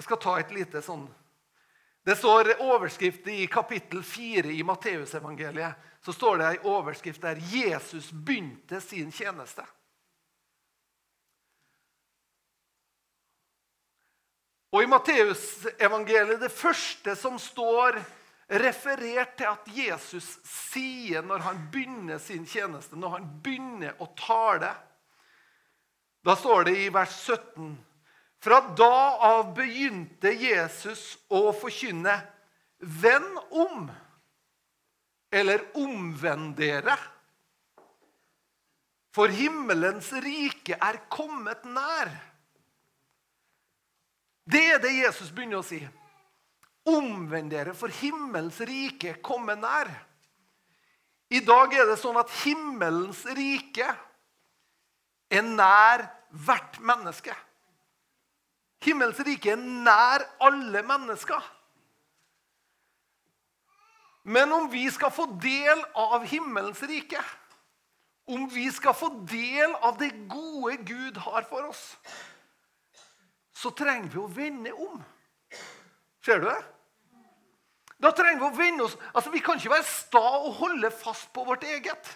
Jeg 0.00 0.06
skal 0.06 0.20
ta 0.22 0.38
et 0.40 0.52
lite 0.54 0.80
sånn 0.80 1.02
Det 2.06 2.14
står 2.16 2.54
overskrift 2.64 3.26
i 3.28 3.44
kapittel 3.52 4.02
4 4.06 4.54
i 4.56 4.62
Matteusevangeliet. 4.64 5.74
Så 6.00 6.14
står 6.16 6.38
det 6.40 6.46
ei 6.46 6.60
overskrift 6.64 7.20
der 7.22 7.36
'Jesus 7.36 8.10
begynte 8.10 8.80
sin 8.80 9.12
tjeneste'. 9.12 9.66
Og 14.70 14.84
i 14.84 14.90
Matteusevangeliet, 14.90 16.38
det 16.40 16.52
første 16.54 17.16
som 17.18 17.38
står 17.42 17.98
referert 18.60 19.36
til 19.38 19.50
at 19.50 19.68
Jesus 19.74 20.26
sier 20.46 21.22
når 21.26 21.44
han 21.46 21.60
begynner 21.72 22.18
sin 22.22 22.46
tjeneste, 22.46 22.98
når 22.98 23.16
han 23.18 23.28
begynner 23.42 23.98
å 24.02 24.10
tale 24.18 24.72
Da 26.26 26.34
står 26.36 26.66
det 26.68 26.74
i 26.82 26.88
vers 26.92 27.14
17 27.24 27.70
Fra 28.42 28.60
da 28.76 28.96
av 29.30 29.54
begynte 29.56 30.32
Jesus 30.34 31.14
å 31.28 31.50
forkynne 31.54 32.16
Venn 32.80 33.34
om, 33.50 33.90
eller 35.28 35.66
omvend 35.76 36.54
dere. 36.56 36.94
For 39.12 39.28
himmelens 39.28 40.08
rike 40.24 40.78
er 40.80 40.96
kommet 41.12 41.66
nær. 41.68 42.08
Det 44.50 44.62
er 44.74 44.80
det 44.82 44.92
Jesus 44.96 45.30
begynner 45.34 45.60
å 45.60 45.66
si. 45.66 45.80
Omvend 46.90 47.52
dere, 47.52 47.74
for 47.76 47.92
himmelens 48.00 48.58
rike 48.66 49.16
kommer 49.22 49.58
nær. 49.58 49.90
I 51.30 51.42
dag 51.46 51.74
er 51.76 51.86
det 51.86 52.00
sånn 52.00 52.18
at 52.18 52.32
himmelens 52.42 53.22
rike 53.36 53.86
er 55.30 55.46
nær 55.46 56.08
hvert 56.46 56.80
menneske. 56.82 57.34
Himmelens 58.82 59.20
rike 59.22 59.52
er 59.52 59.60
nær 59.60 60.24
alle 60.42 60.82
mennesker. 60.88 61.44
Men 64.30 64.50
om 64.52 64.66
vi 64.72 64.82
skal 64.92 65.12
få 65.14 65.28
del 65.40 65.80
av 65.96 66.26
himmelens 66.28 66.82
rike, 66.88 67.20
om 68.30 68.48
vi 68.50 68.66
skal 68.72 68.94
få 68.96 69.12
del 69.28 69.72
av 69.80 69.96
det 70.00 70.10
gode 70.30 70.76
Gud 70.86 71.22
har 71.24 71.46
for 71.48 71.70
oss, 71.70 71.84
så 73.60 73.72
trenger 73.76 74.08
vi 74.08 74.20
å 74.22 74.30
vende 74.32 74.72
om. 74.72 75.00
Ser 76.24 76.40
du 76.40 76.48
det? 76.48 76.60
Da 78.00 78.12
trenger 78.16 78.40
vi 78.40 78.48
å 78.48 78.56
vende 78.56 78.86
oss 78.86 78.96
Altså, 79.12 79.30
Vi 79.34 79.42
kan 79.44 79.58
ikke 79.60 79.74
være 79.74 79.88
sta 79.88 80.22
og 80.38 80.54
holde 80.62 80.90
fast 80.94 81.28
på 81.36 81.44
vårt 81.44 81.66
eget. 81.68 82.08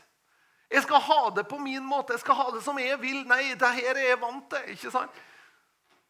Jeg 0.73 0.83
skal 0.87 1.03
ha 1.05 1.21
det 1.37 1.45
på 1.49 1.59
min 1.61 1.85
måte. 1.85 2.15
Jeg 2.17 2.25
skal 2.25 2.39
ha 2.39 2.47
det 2.55 2.63
som 2.65 2.79
jeg 2.81 2.97
vil. 3.03 3.21
Nei, 3.29 3.55
det 3.61 3.73
her 3.77 3.93
er 3.93 4.09
jeg 4.09 4.21
vant 4.23 4.49
til. 4.51 4.71
ikke 4.73 4.93
sant? 4.95 5.23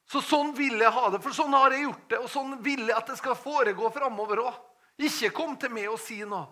Så 0.09 0.21
sånn 0.23 0.53
vil 0.57 0.79
jeg 0.79 0.93
ha 0.93 1.09
det, 1.11 1.19
for 1.25 1.33
sånn 1.33 1.55
har 1.57 1.73
jeg 1.73 1.87
gjort 1.87 2.09
det. 2.13 2.21
Og 2.21 2.31
sånn 2.31 2.57
vil 2.63 2.85
jeg 2.87 2.97
at 2.97 3.11
det 3.11 3.19
skal 3.19 3.39
foregå 3.41 3.91
framover 3.93 4.45
òg. 4.45 4.61
Ikke 5.05 5.33
kom 5.35 5.57
til 5.59 5.73
meg 5.75 5.91
og 5.91 5.99
si 6.01 6.21
noe. 6.23 6.47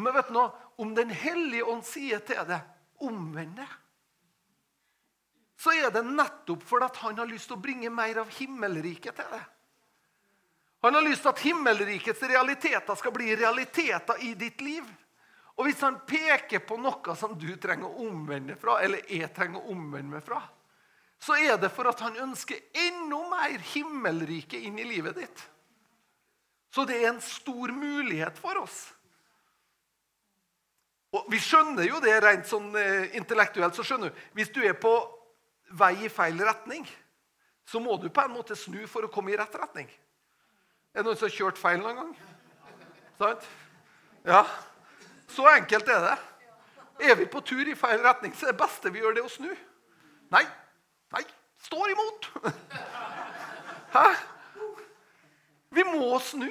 Men 0.00 0.14
vet 0.16 0.30
du 0.30 0.36
noe? 0.38 0.50
Om 0.80 0.94
Den 0.96 1.10
hellige 1.12 1.68
ånd 1.68 1.84
sier 1.84 2.22
til 2.24 2.40
deg 2.48 2.62
omvend 3.02 3.58
deg, 3.58 3.70
så 5.62 5.74
er 5.78 5.92
det 5.94 6.02
nettopp 6.02 6.64
fordi 6.66 6.88
han 7.04 7.20
har 7.20 7.28
lyst 7.30 7.50
til 7.50 7.58
å 7.58 7.62
bringe 7.62 7.90
mer 7.94 8.22
av 8.24 8.30
himmelriket 8.34 9.14
til 9.14 9.28
deg. 9.30 9.44
Han 10.82 10.96
har 10.98 11.04
lyst 11.06 11.22
til 11.22 11.30
at 11.30 11.42
himmelrikets 11.44 12.24
realiteter 12.26 12.98
skal 12.98 13.14
bli 13.14 13.36
realiteter 13.38 14.24
i 14.26 14.32
ditt 14.34 14.64
liv. 14.64 14.88
Og 15.54 15.68
hvis 15.68 15.84
han 15.84 16.00
peker 16.08 16.64
på 16.66 16.80
noe 16.82 17.14
som 17.18 17.36
du 17.38 17.52
trenger 17.62 17.86
å 17.86 18.08
omvende 18.08 18.56
fra, 18.58 18.80
eller 18.82 19.04
jeg 19.06 19.30
trenger 19.36 19.60
å 19.60 19.76
omvende 19.76 20.16
meg 20.16 20.26
fra, 20.26 20.40
så 21.22 21.36
er 21.38 21.60
det 21.62 21.70
for 21.70 21.86
at 21.86 22.02
han 22.02 22.18
ønsker 22.24 22.58
enda 22.88 23.20
mer 23.30 23.62
himmelrike 23.70 24.58
inn 24.58 24.80
i 24.82 24.88
livet 24.88 25.20
ditt. 25.20 25.44
Så 26.74 26.82
det 26.88 26.98
er 26.98 27.12
en 27.12 27.22
stor 27.22 27.70
mulighet 27.76 28.38
for 28.40 28.64
oss. 28.64 28.88
Og 31.14 31.30
Vi 31.30 31.38
skjønner 31.44 31.86
jo 31.86 32.00
det 32.02 32.18
rent 32.24 32.48
sånn 32.48 32.72
eh, 32.74 33.12
intellektuelt. 33.20 33.76
så 33.76 33.84
skjønner 33.84 34.10
du, 34.10 34.22
Hvis 34.32 34.50
du 34.50 34.64
er 34.64 34.74
på 34.74 34.96
vei 35.78 35.94
i 36.06 36.10
feil 36.12 36.40
retning, 36.44 36.86
så 37.68 37.80
må 37.80 37.96
du 38.00 38.08
på 38.12 38.24
en 38.24 38.34
måte 38.34 38.56
snu 38.58 38.82
for 38.90 39.06
å 39.06 39.12
komme 39.12 39.32
i 39.32 39.38
rett 39.38 39.54
retning. 39.56 39.88
Er 40.92 41.00
det 41.00 41.06
noen 41.08 41.18
som 41.18 41.28
har 41.28 41.36
kjørt 41.36 41.60
feil 41.60 41.80
noen 41.80 42.00
gang? 42.00 42.10
Sant? 43.20 43.46
Ja. 44.28 44.42
Så 45.32 45.46
enkelt 45.48 45.88
er 45.88 46.02
det. 46.04 46.16
Er 47.08 47.16
vi 47.18 47.28
på 47.30 47.40
tur 47.46 47.64
i 47.68 47.78
feil 47.78 48.02
retning, 48.04 48.34
så 48.36 48.48
er 48.48 48.52
det 48.52 48.60
beste 48.60 48.92
vi 48.92 49.00
gjør, 49.00 49.16
det 49.16 49.24
å 49.24 49.32
snu. 49.32 49.48
Nei. 50.34 50.44
Nei. 51.14 51.24
Står 51.62 51.94
imot. 51.94 52.28
Hæ? 53.96 54.06
Vi 55.72 55.86
må 55.88 56.18
snu. 56.20 56.50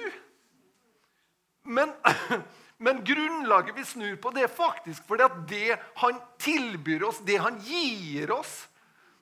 Men, 1.69 1.93
men 2.85 3.03
grunnlaget 3.05 3.77
vi 3.77 3.85
snur 3.85 4.17
på, 4.21 4.33
det 4.33 4.47
er 4.47 4.53
faktisk 4.53 5.05
fordi 5.05 5.27
at 5.27 5.39
det 5.49 5.77
han 6.01 6.17
tilbyr 6.41 7.05
oss, 7.11 7.21
det 7.27 7.37
han 7.43 7.59
gir 7.67 8.33
oss 8.33 8.55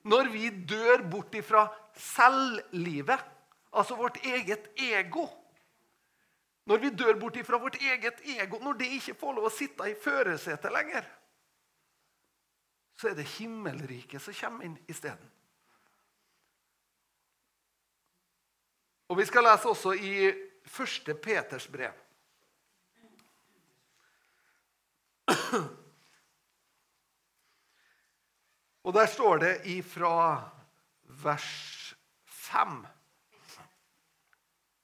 når 0.02 0.30
vi 0.32 0.48
dør 0.50 1.04
bort 1.10 1.34
ifra 1.34 1.66
selvlivet 1.96 3.26
Altså 3.70 3.94
vårt 3.94 4.16
eget 4.26 4.64
ego. 4.82 5.28
Når 6.66 6.78
vi 6.82 6.90
dør 6.90 7.20
bort 7.20 7.36
ifra 7.36 7.58
vårt 7.58 7.76
eget 7.78 8.20
ego, 8.24 8.58
når 8.58 8.72
det 8.72 8.88
ikke 8.96 9.14
får 9.14 9.36
lov 9.36 9.46
å 9.46 9.52
sitte 9.54 9.86
i 9.86 9.94
førersetet 9.94 10.72
lenger, 10.74 11.06
så 12.98 13.08
er 13.08 13.14
det 13.16 13.28
himmelriket 13.38 14.22
som 14.22 14.34
kommer 14.36 14.66
inn 14.66 14.76
isteden. 14.90 15.30
Og 19.10 19.18
Vi 19.18 19.24
skal 19.26 19.42
lese 19.42 19.68
også 19.68 19.94
i 19.94 20.30
1. 20.30 21.14
Peters 21.22 21.66
brev. 21.70 21.94
Og 28.90 28.94
der 28.94 29.06
står 29.06 29.38
det 29.38 29.50
ifra 29.70 30.50
vers 31.22 31.94
5 32.26 32.80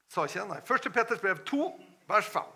Sa 0.06 0.22
ikke 0.28 0.44
det? 0.44 0.48
Nei. 0.48 0.60
1. 0.62 0.92
Peters 0.94 1.20
brev 1.20 1.40
2, 1.48 1.64
vers 2.06 2.28
5. 2.30 2.52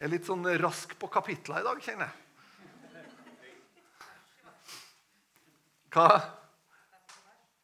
Jeg 0.00 0.08
er 0.08 0.10
litt 0.10 0.26
sånn 0.26 0.42
rask 0.58 0.96
på 0.98 1.06
kapitla 1.14 1.60
i 1.60 1.64
dag, 1.64 1.78
kjenner 1.84 2.10
jeg. 2.10 2.16
Hva? 5.94 6.08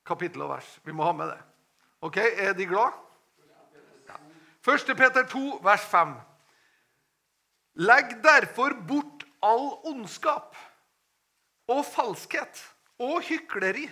Kapittel 0.07 0.47
og 0.47 0.55
vers. 0.55 0.71
Vi 0.87 0.95
må 0.95 1.05
ha 1.05 1.13
med 1.19 1.35
det. 1.35 1.41
Ok, 2.07 2.17
Er 2.23 2.55
de 2.55 2.69
glad? 2.71 2.95
Ja. 4.07 4.23
1. 4.63 4.95
Peter 5.03 5.27
2, 5.35 5.45
vers 5.67 5.91
5. 5.91 6.15
Legg 7.91 8.17
derfor 8.23 8.79
bort 8.87 9.27
all 9.43 9.69
ondskap 9.83 10.55
og 11.67 11.85
falskhet 11.91 12.63
og 13.03 13.21
hykleri, 13.27 13.87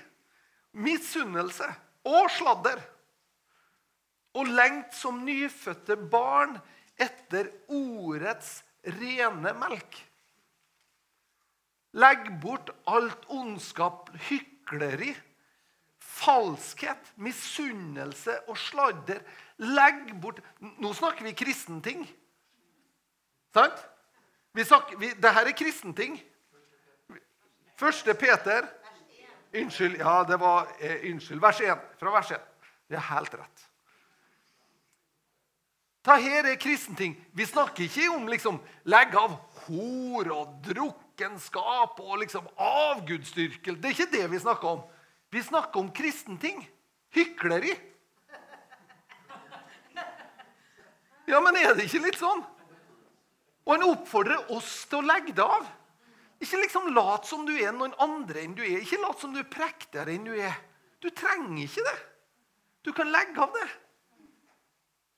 misunnelse 0.73 1.67
og 2.05 2.31
sladder 2.33 2.81
og 4.35 4.51
lengt 4.51 4.95
som 4.97 5.21
nyfødte 5.25 5.97
barn 6.11 6.57
etter 6.99 7.51
ordets 7.71 8.59
rene 8.99 9.55
melk. 9.59 10.01
Legg 11.95 12.27
bort 12.43 12.73
alt 12.91 13.29
ondskap, 13.31 14.11
hykleri, 14.27 15.13
falskhet, 16.03 17.13
misunnelse 17.23 18.35
og 18.51 18.59
sladder. 18.59 19.23
Legg 19.63 20.11
bort 20.21 20.41
Nå 20.59 20.91
snakker 20.95 21.27
vi 21.29 21.37
kristenting. 21.39 22.03
Sant? 23.55 23.79
Vi 24.55 24.65
snakker, 24.67 24.99
vi, 24.99 25.13
Dette 25.15 25.45
er 25.45 25.55
kristenting. 25.55 26.19
Første 27.79 28.15
Peter 28.15 28.67
Unnskyld. 29.55 29.99
Ja, 29.99 30.25
det 30.25 30.41
var 30.41 30.67
eh, 30.81 31.11
Unnskyld. 31.11 31.41
Vers 31.41 31.61
1. 31.61 31.79
Fra 32.01 32.11
vers 32.11 32.31
1. 32.31 32.51
Det 32.91 32.99
er 32.99 33.09
helt 33.11 33.35
rett. 33.35 33.69
Her 36.05 36.45
er 36.45 36.59
kristenting. 36.61 37.15
Vi 37.33 37.47
snakker 37.49 37.87
ikke 37.87 38.11
om 38.13 38.27
liksom 38.29 38.59
legge 38.85 39.17
av 39.17 39.39
hor 39.65 40.29
og 40.35 40.59
drukkenskap 40.67 42.01
og 42.01 42.19
liksom 42.21 42.49
avgudsdyrkel. 42.61 43.79
Det 43.81 43.89
er 43.89 43.97
ikke 43.97 44.13
det 44.13 44.27
vi 44.35 44.43
snakker 44.43 44.69
om. 44.69 44.83
Vi 45.33 45.43
snakker 45.43 45.81
om 45.81 45.89
kristenting. 45.93 46.61
Hykleri. 47.15 47.73
Ja, 51.27 51.41
men 51.41 51.57
er 51.57 51.73
det 51.73 51.87
ikke 51.89 52.05
litt 52.05 52.21
sånn? 52.21 52.43
Og 53.65 53.73
han 53.73 53.87
oppfordrer 53.87 54.53
oss 54.53 54.83
til 54.91 55.01
å 55.01 55.09
legge 55.09 55.33
det 55.33 55.47
av. 55.47 55.65
Ikke 56.45 56.61
liksom 56.61 56.91
lat 56.93 57.25
som 57.29 57.47
du 57.49 57.55
er 57.57 57.73
noen 57.73 57.95
andre 58.05 58.43
enn 58.45 58.57
du 58.57 58.63
er. 58.65 58.83
Ikke 58.83 59.01
lat 59.01 59.21
som 59.23 59.33
du 59.33 59.41
er 59.41 59.49
prektigere 59.49 60.13
enn 60.13 60.27
du 60.29 60.35
er. 60.37 60.57
Du 61.01 61.09
trenger 61.11 61.63
ikke 61.65 61.85
det. 61.87 61.97
Du 62.85 62.93
kan 62.93 63.09
legge 63.09 63.41
av 63.41 63.55
det. 63.55 63.69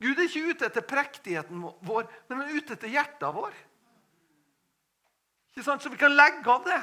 Gud 0.04 0.21
er 0.21 0.28
ikke 0.28 0.52
ute 0.52 0.68
etter 0.68 0.85
prektigheten 0.87 1.62
vår, 1.64 2.06
men 2.28 2.42
han 2.42 2.50
er 2.50 2.59
ute 2.61 2.76
etter 2.76 2.92
hjertet 2.92 3.35
vår. 3.35 3.56
Ikke 5.50 5.64
sant? 5.64 5.83
Så 5.83 5.90
vi 5.90 5.99
kan 5.99 6.14
legge 6.14 6.52
av 6.52 6.66
det. 6.68 6.78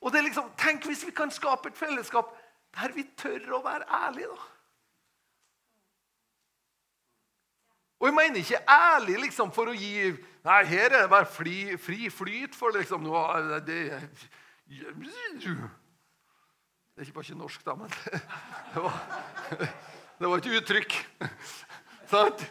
Og 0.00 0.12
det 0.12 0.20
er 0.20 0.28
liksom, 0.28 0.52
Tenk 0.58 0.86
hvis 0.88 1.04
vi 1.06 1.14
kan 1.16 1.32
skape 1.34 1.72
et 1.72 1.78
fellesskap 1.78 2.32
der 2.78 2.94
vi 2.96 3.04
tør 3.18 3.58
å 3.58 3.62
være 3.66 3.84
ærlige. 3.92 4.30
da. 4.32 4.48
Og 8.00 8.08
jeg 8.08 8.14
mener 8.16 8.40
ikke 8.40 8.64
ærlig 8.66 9.18
liksom 9.26 9.52
for 9.54 9.70
å 9.70 9.76
gi 9.76 10.08
Nei, 10.42 10.64
her 10.66 10.88
er 10.90 11.04
det 11.04 11.10
bare 11.10 11.28
fri, 11.30 11.76
fri 11.78 12.08
flyt 12.10 12.56
for 12.58 12.74
liksom 12.74 13.04
noe 13.06 13.60
det, 13.62 13.78
det, 14.66 14.80
er 16.96 17.04
ikke 17.04 17.14
bare 17.14 17.26
ikke 17.28 17.38
norsk, 17.38 17.62
da, 17.66 17.76
men 17.78 17.92
det 18.72 18.82
var, 18.82 18.96
det 20.18 20.30
var 20.32 20.42
et 20.42 20.50
uttrykk. 20.58 20.96
Sant? 22.10 22.42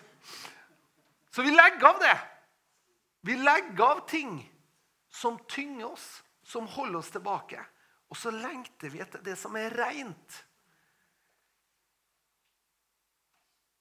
Så 1.32 1.44
vi 1.44 1.52
legger 1.52 1.90
av 1.92 2.00
det. 2.00 2.16
Vi 3.28 3.36
legger 3.38 3.84
av 3.86 4.06
ting 4.10 4.40
som 5.12 5.38
tynger 5.52 5.92
oss, 5.92 6.24
som 6.44 6.68
holder 6.68 7.00
oss 7.04 7.12
tilbake. 7.12 7.60
Og 8.12 8.18
så 8.18 8.32
lengter 8.32 8.92
vi 8.92 9.04
etter 9.04 9.22
det 9.24 9.36
som 9.40 9.56
er 9.60 9.76
reint. 9.76 10.42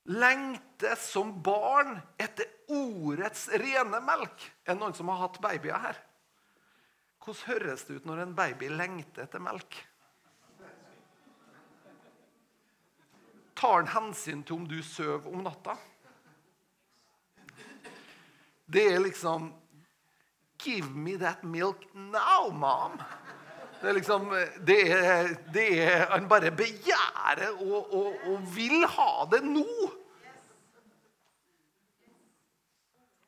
Lengter 0.04 0.96
som 0.96 1.42
barn 1.42 1.98
etter 2.18 2.48
ordets 2.70 3.48
rene 3.48 4.00
melk. 4.04 4.46
Er 4.64 4.74
det 4.74 4.80
noen 4.80 4.96
som 4.96 5.10
har 5.12 5.24
hatt 5.26 5.40
babyer 5.42 5.76
her? 5.76 6.00
Hvordan 7.20 7.46
høres 7.50 7.84
det 7.84 8.00
ut 8.00 8.08
når 8.08 8.24
en 8.24 8.34
baby 8.36 8.70
lengter 8.72 9.26
etter 9.26 9.42
melk? 9.44 9.76
Tar 13.60 13.82
han 13.82 13.90
hensyn 13.92 14.40
til 14.46 14.56
om 14.56 14.68
du 14.68 14.78
sover 14.80 15.28
om 15.28 15.42
natta? 15.44 15.76
Det 18.70 18.86
er 18.94 19.02
liksom 19.02 19.50
Give 20.60 20.90
me 20.92 21.16
that 21.16 21.42
milk 21.42 21.86
now, 21.94 22.50
mom. 22.52 23.00
Det 23.80 23.88
er 23.88 23.96
liksom, 23.96 24.28
det 24.66 24.92
er, 24.92 25.28
det 25.54 25.66
er, 25.82 26.06
Han 26.10 26.28
bare 26.28 26.50
begjærer 26.50 27.48
og, 27.60 27.94
og, 27.94 28.14
og, 28.26 28.40
vil 28.54 28.84
ha 28.86 29.24
det 29.32 29.40
nå. 29.44 29.64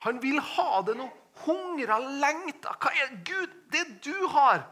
Han 0.05 0.23
vil 0.23 0.41
ha 0.41 0.83
det 0.87 0.97
nå. 0.99 1.09
Hungrer, 1.47 2.05
lengter. 2.21 2.77
Hva 2.77 2.93
er 3.01 3.15
Gud, 3.25 3.55
det 3.73 3.87
du 4.05 4.27
har? 4.29 4.67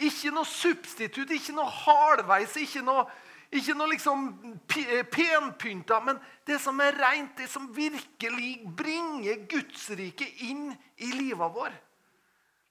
Ikke 0.00 0.32
noe 0.34 0.48
substitutt, 0.48 1.30
ikke 1.30 1.54
noe 1.54 1.70
halvveis, 1.70 2.56
ikke 2.58 2.82
noe, 2.82 3.04
ikke 3.52 3.76
noe 3.76 3.90
liksom 3.92 4.26
penpynta, 5.12 6.00
men 6.02 6.18
det 6.48 6.58
som 6.62 6.80
er 6.82 6.98
rent, 6.98 7.36
det 7.38 7.46
som 7.52 7.68
virkelig 7.76 8.50
bringer 8.76 9.44
Guds 9.50 9.86
rike 9.98 10.26
inn 10.48 10.72
i 10.98 11.12
livet 11.14 11.54
vår. 11.54 11.78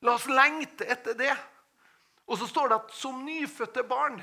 La 0.03 0.17
oss 0.17 0.27
lengte 0.32 0.88
etter 0.89 1.15
det. 1.19 1.36
Og 2.30 2.38
så 2.38 2.48
står 2.48 2.70
det 2.70 2.78
at 2.78 2.94
som 2.94 3.24
nyfødte 3.26 3.84
barn 3.89 4.20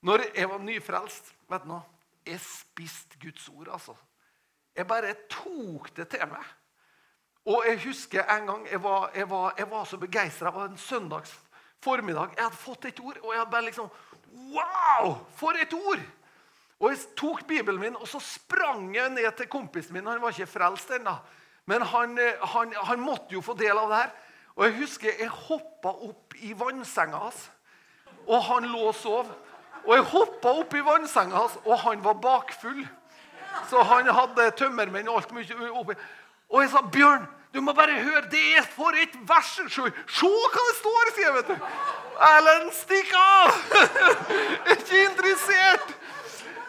Når 0.00 0.22
jeg 0.34 0.48
var 0.48 0.62
nyfrelst 0.62 1.34
vet 1.50 1.64
du 1.64 1.72
noe, 1.74 1.82
Jeg 2.26 2.40
spiste 2.40 3.18
Guds 3.22 3.48
ord, 3.48 3.68
altså. 3.72 3.94
Jeg 4.76 4.86
bare 4.86 5.14
tok 5.30 5.88
det 5.96 6.08
til 6.12 6.26
meg. 6.28 6.44
Og 7.48 7.64
jeg 7.66 7.80
husker 7.86 8.28
en 8.28 8.46
gang 8.46 8.66
jeg 8.68 8.82
var, 8.82 9.10
jeg 9.14 9.30
var, 9.30 9.54
jeg 9.58 9.70
var 9.70 9.84
så 9.84 9.96
begeistra. 9.96 10.50
Det 10.50 10.54
var 10.54 10.68
en 10.68 10.78
søndags 10.78 11.32
formiddag. 11.80 12.34
Jeg 12.36 12.44
hadde 12.44 12.60
fått 12.60 12.84
et 12.84 13.00
ord, 13.00 13.16
og 13.22 13.32
jeg 13.32 13.40
hadde 13.40 13.50
bare 13.50 13.64
liksom 13.64 13.88
Wow! 14.52 15.14
For 15.36 15.56
et 15.56 15.72
ord! 15.72 16.04
Og 16.78 16.90
Jeg 16.90 16.98
tok 17.16 17.46
Bibelen 17.48 17.80
min 17.80 17.96
og 17.96 18.06
så 18.08 18.20
sprang 18.22 18.92
jeg 18.94 19.10
ned 19.10 19.32
til 19.36 19.48
kompisen 19.50 19.96
min. 19.96 20.06
Han 20.06 20.22
var 20.22 20.30
ikke 20.30 20.46
frelst 20.46 20.90
ennå, 20.94 21.16
men 21.66 21.82
han, 21.82 22.18
han, 22.52 22.74
han 22.84 23.00
måtte 23.00 23.34
jo 23.34 23.42
få 23.42 23.56
del 23.58 23.78
av 23.78 23.90
det 23.90 24.02
her. 24.02 24.12
Og 24.58 24.64
Jeg 24.64 24.74
husker 24.80 25.20
jeg 25.20 25.30
hoppa 25.30 25.92
opp 26.02 26.34
i 26.42 26.50
vannsenga 26.58 27.18
hans, 27.22 27.44
og 28.26 28.42
han 28.42 28.66
lå 28.66 28.88
og 28.90 28.96
sov. 28.98 29.28
Og 29.84 29.92
jeg 29.94 30.06
hoppa 30.10 30.54
opp 30.64 30.74
i 30.74 30.82
vannsenga 30.82 31.44
hans, 31.44 31.54
og 31.64 31.78
han 31.84 32.02
var 32.04 32.18
bakfull. 32.18 32.80
Så 33.70 33.82
han 33.86 34.10
hadde 34.10 34.50
tømmermenn 34.58 35.08
og 35.08 35.20
alt 35.20 35.34
mye 35.36 35.70
oppi. 35.70 35.94
Og 36.50 36.62
jeg 36.62 36.70
sa, 36.72 36.82
'Bjørn, 36.82 37.26
du 37.54 37.60
må 37.60 37.72
bare 37.72 38.02
høre. 38.02 38.22
Det 38.30 38.42
er 38.58 38.66
for 38.74 38.90
et 38.98 39.14
vers! 39.28 39.54
Se 39.54 39.80
hva 39.80 40.64
det 40.68 40.76
står!' 40.82 41.14
sier 41.14 41.26
jeg, 41.26 41.34
vet 41.34 41.48
du. 41.48 41.56
Erlend, 42.18 42.72
stikk 42.72 43.14
av! 43.14 43.54
Ikke 44.74 45.04
interessert. 45.04 45.94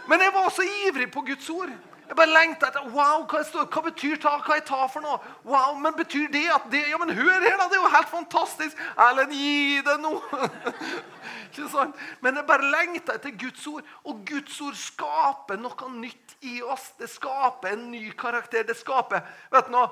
Men 0.08 0.22
jeg 0.22 0.34
var 0.34 0.50
så 0.50 0.62
ivrig 0.86 1.12
på 1.12 1.22
Guds 1.22 1.50
ord. 1.50 1.74
Jeg 2.10 2.18
bare 2.18 2.34
lengta 2.34 2.72
etter 2.72 2.86
wow, 2.90 3.22
hva, 3.30 3.44
står, 3.46 3.68
hva 3.70 3.84
betyr 3.86 4.18
ta? 4.18 4.32
Hva 4.42 4.56
jeg 4.58 4.64
tar 4.66 4.88
for 4.90 5.06
noe? 5.06 5.20
Wow, 5.46 5.76
men 5.78 5.94
Betyr 5.94 6.32
det 6.34 6.48
at 6.50 6.66
det 6.72 6.82
Ja, 6.90 6.98
men 6.98 7.14
hør 7.14 7.36
her, 7.46 7.58
da! 7.60 7.68
Det 7.70 7.78
er 7.78 7.84
jo 7.84 7.92
helt 7.94 8.10
fantastisk! 8.10 8.82
Erlend, 8.98 9.36
gi 9.38 9.84
det 9.86 9.96
noe! 10.02 10.50
Ikke 11.52 11.68
sant? 11.70 12.02
Men 12.26 12.40
jeg 12.40 12.48
bare 12.50 12.72
lengta 12.74 13.20
etter 13.20 13.36
Guds 13.38 13.68
ord. 13.70 13.86
Og 14.10 14.24
Guds 14.26 14.58
ord 14.66 14.80
skaper 14.82 15.62
noe 15.62 15.92
nytt 16.00 16.34
i 16.50 16.64
oss. 16.66 16.90
Det 16.98 17.12
skaper 17.14 17.76
en 17.76 17.90
ny 17.94 18.08
karakter. 18.18 18.66
Det 18.66 18.78
skaper 18.80 19.22
vet 19.54 19.70
du 19.70 19.76
noe, 19.78 19.92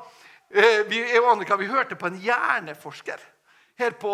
eh, 0.49 0.81
vi, 0.89 1.03
jeg 1.03 1.21
og 1.21 1.35
Annika 1.35 1.57
vi 1.61 1.69
hørte 1.69 1.99
på 1.99 2.09
en 2.09 2.17
hjerneforsker 2.23 3.21
her 3.77 3.93
på, 4.01 4.13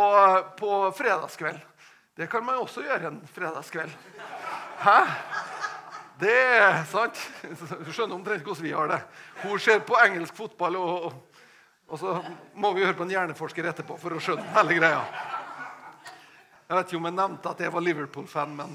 på 0.60 0.80
fredagskveld. 1.00 1.62
Det 2.20 2.28
kan 2.30 2.44
man 2.44 2.60
også 2.60 2.84
gjøre 2.84 3.14
en 3.14 3.22
fredagskveld. 3.32 3.96
Hæ? 4.84 5.00
Det 6.20 6.34
er 6.34 6.84
sant. 6.90 7.18
Du 7.86 7.92
skjønner 7.92 8.16
omtrent 8.16 8.46
hvordan 8.46 8.64
vi 8.64 8.74
har 8.74 8.88
det. 8.92 9.00
Hun 9.44 9.60
ser 9.60 9.80
på 9.86 9.98
engelsk 10.04 10.36
fotball, 10.38 10.76
og, 10.78 11.14
og, 11.88 12.00
så 12.00 12.20
må 12.56 12.74
vi 12.78 12.84
høre 12.86 12.98
på 12.98 13.06
en 13.08 13.14
hjerneforsker 13.16 13.70
etterpå 13.72 13.98
for 14.02 14.16
å 14.16 14.22
skjønne 14.22 14.46
hele 14.58 14.78
greia. 14.78 15.02
Jeg 16.70 16.78
vet 16.78 16.88
ikke 16.88 17.00
om 17.02 17.10
jeg 17.10 17.18
nevnte 17.18 17.50
at 17.52 17.60
jeg 17.62 17.74
var 17.74 17.82
Liverpool-fan, 17.86 18.52
men 18.58 18.70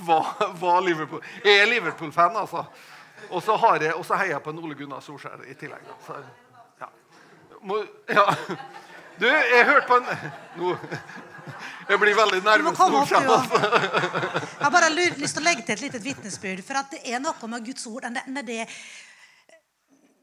Var, 0.00 0.80
Liverpool. 0.84 1.22
Jeg 1.44 1.62
er 1.62 1.66
Liverpool-fan, 1.66 2.36
altså. 2.36 2.64
Og 3.30 3.42
så 3.42 3.56
heier 3.60 4.32
jeg 4.32 4.42
på 4.42 4.52
en 4.52 4.62
Ole 4.62 4.74
Gunnar 4.78 5.02
Solskjær 5.04 5.42
i 5.46 5.54
tillegg. 5.58 5.84
Så, 6.06 6.16
ja. 8.08 8.24
Du, 9.20 9.26
jeg 9.26 9.66
hørte 9.68 9.86
på 9.86 9.98
en 10.00 10.06
no. 10.56 10.76
Jeg 11.90 11.98
blir 11.98 12.14
veldig 12.14 12.40
nervøs 12.46 12.78
nå. 12.78 13.02
Jeg 13.10 14.62
har 14.62 14.72
bare 14.72 14.90
lyst 14.94 15.34
til 15.34 15.42
å 15.42 15.46
legge 15.48 15.64
til 15.66 15.74
et 15.74 15.84
lite 15.88 16.00
vitnesbyrd. 16.04 16.62
For 16.66 16.78
at 16.78 16.92
det 16.94 17.00
er 17.10 17.22
noe 17.22 17.50
med 17.50 17.66
Guds 17.66 17.86
ord 17.90 18.06
når 18.10 18.46
det 18.46 18.60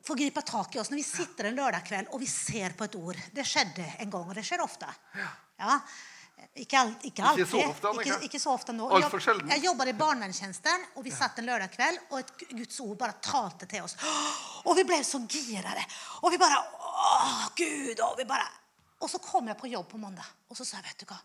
får 0.07 0.19
gripe 0.21 0.43
tak 0.47 0.75
i 0.75 0.79
oss. 0.79 0.91
Når 0.93 1.01
vi 1.01 1.07
sitter 1.07 1.49
en 1.49 1.57
lørdag 1.59 1.83
kveld 1.87 2.13
og 2.13 2.21
vi 2.23 2.29
ser 2.31 2.77
på 2.77 2.87
et 2.87 2.95
ord. 2.99 3.19
Det 3.35 3.43
skjedde 3.47 3.87
en 3.99 4.13
gang, 4.13 4.29
og 4.29 4.37
det 4.37 4.45
skjer 4.47 4.63
ofte. 4.63 4.87
Ja. 5.59 5.75
Ikke, 6.57 6.83
ikke, 7.09 7.23
alltid. 7.25 7.43
Ikke 7.43 7.49
så 7.51 7.61
ofte, 7.67 7.91
ikke, 7.99 8.17
ikke 8.29 8.39
så 8.39 8.53
ofte 8.53 8.73
nå. 8.73 8.87
Sjelden. 9.17 9.51
Jeg 9.51 9.65
jobba 9.65 9.87
i 9.89 9.95
barnevernstjenesten, 9.97 10.85
og 10.95 11.05
vi 11.05 11.11
satt 11.13 11.41
en 11.41 11.49
lørdag 11.49 11.73
kveld, 11.73 11.99
og 12.11 12.21
et 12.21 12.45
Guds 12.53 12.79
ord 12.85 12.95
bare 13.01 13.17
talte 13.25 13.67
til 13.69 13.83
oss. 13.85 13.97
Og 14.63 14.77
vi 14.77 14.85
ble 14.87 15.01
så 15.05 15.19
girede. 15.25 15.83
Og 16.23 16.31
vi 16.33 16.39
bare 16.41 16.61
Å, 16.61 17.49
Gud! 17.57 17.99
Og, 18.05 18.15
vi 18.17 18.25
bare, 18.29 18.47
og 19.01 19.11
så 19.11 19.19
kom 19.21 19.49
jeg 19.51 19.59
på 19.59 19.69
jobb 19.69 19.91
på 19.91 19.99
mandag, 20.01 20.25
og 20.49 20.57
så 20.57 20.65
sa 20.65 20.79
jeg, 20.79 20.87
vet 20.87 21.03
du 21.03 21.11
hva 21.11 21.19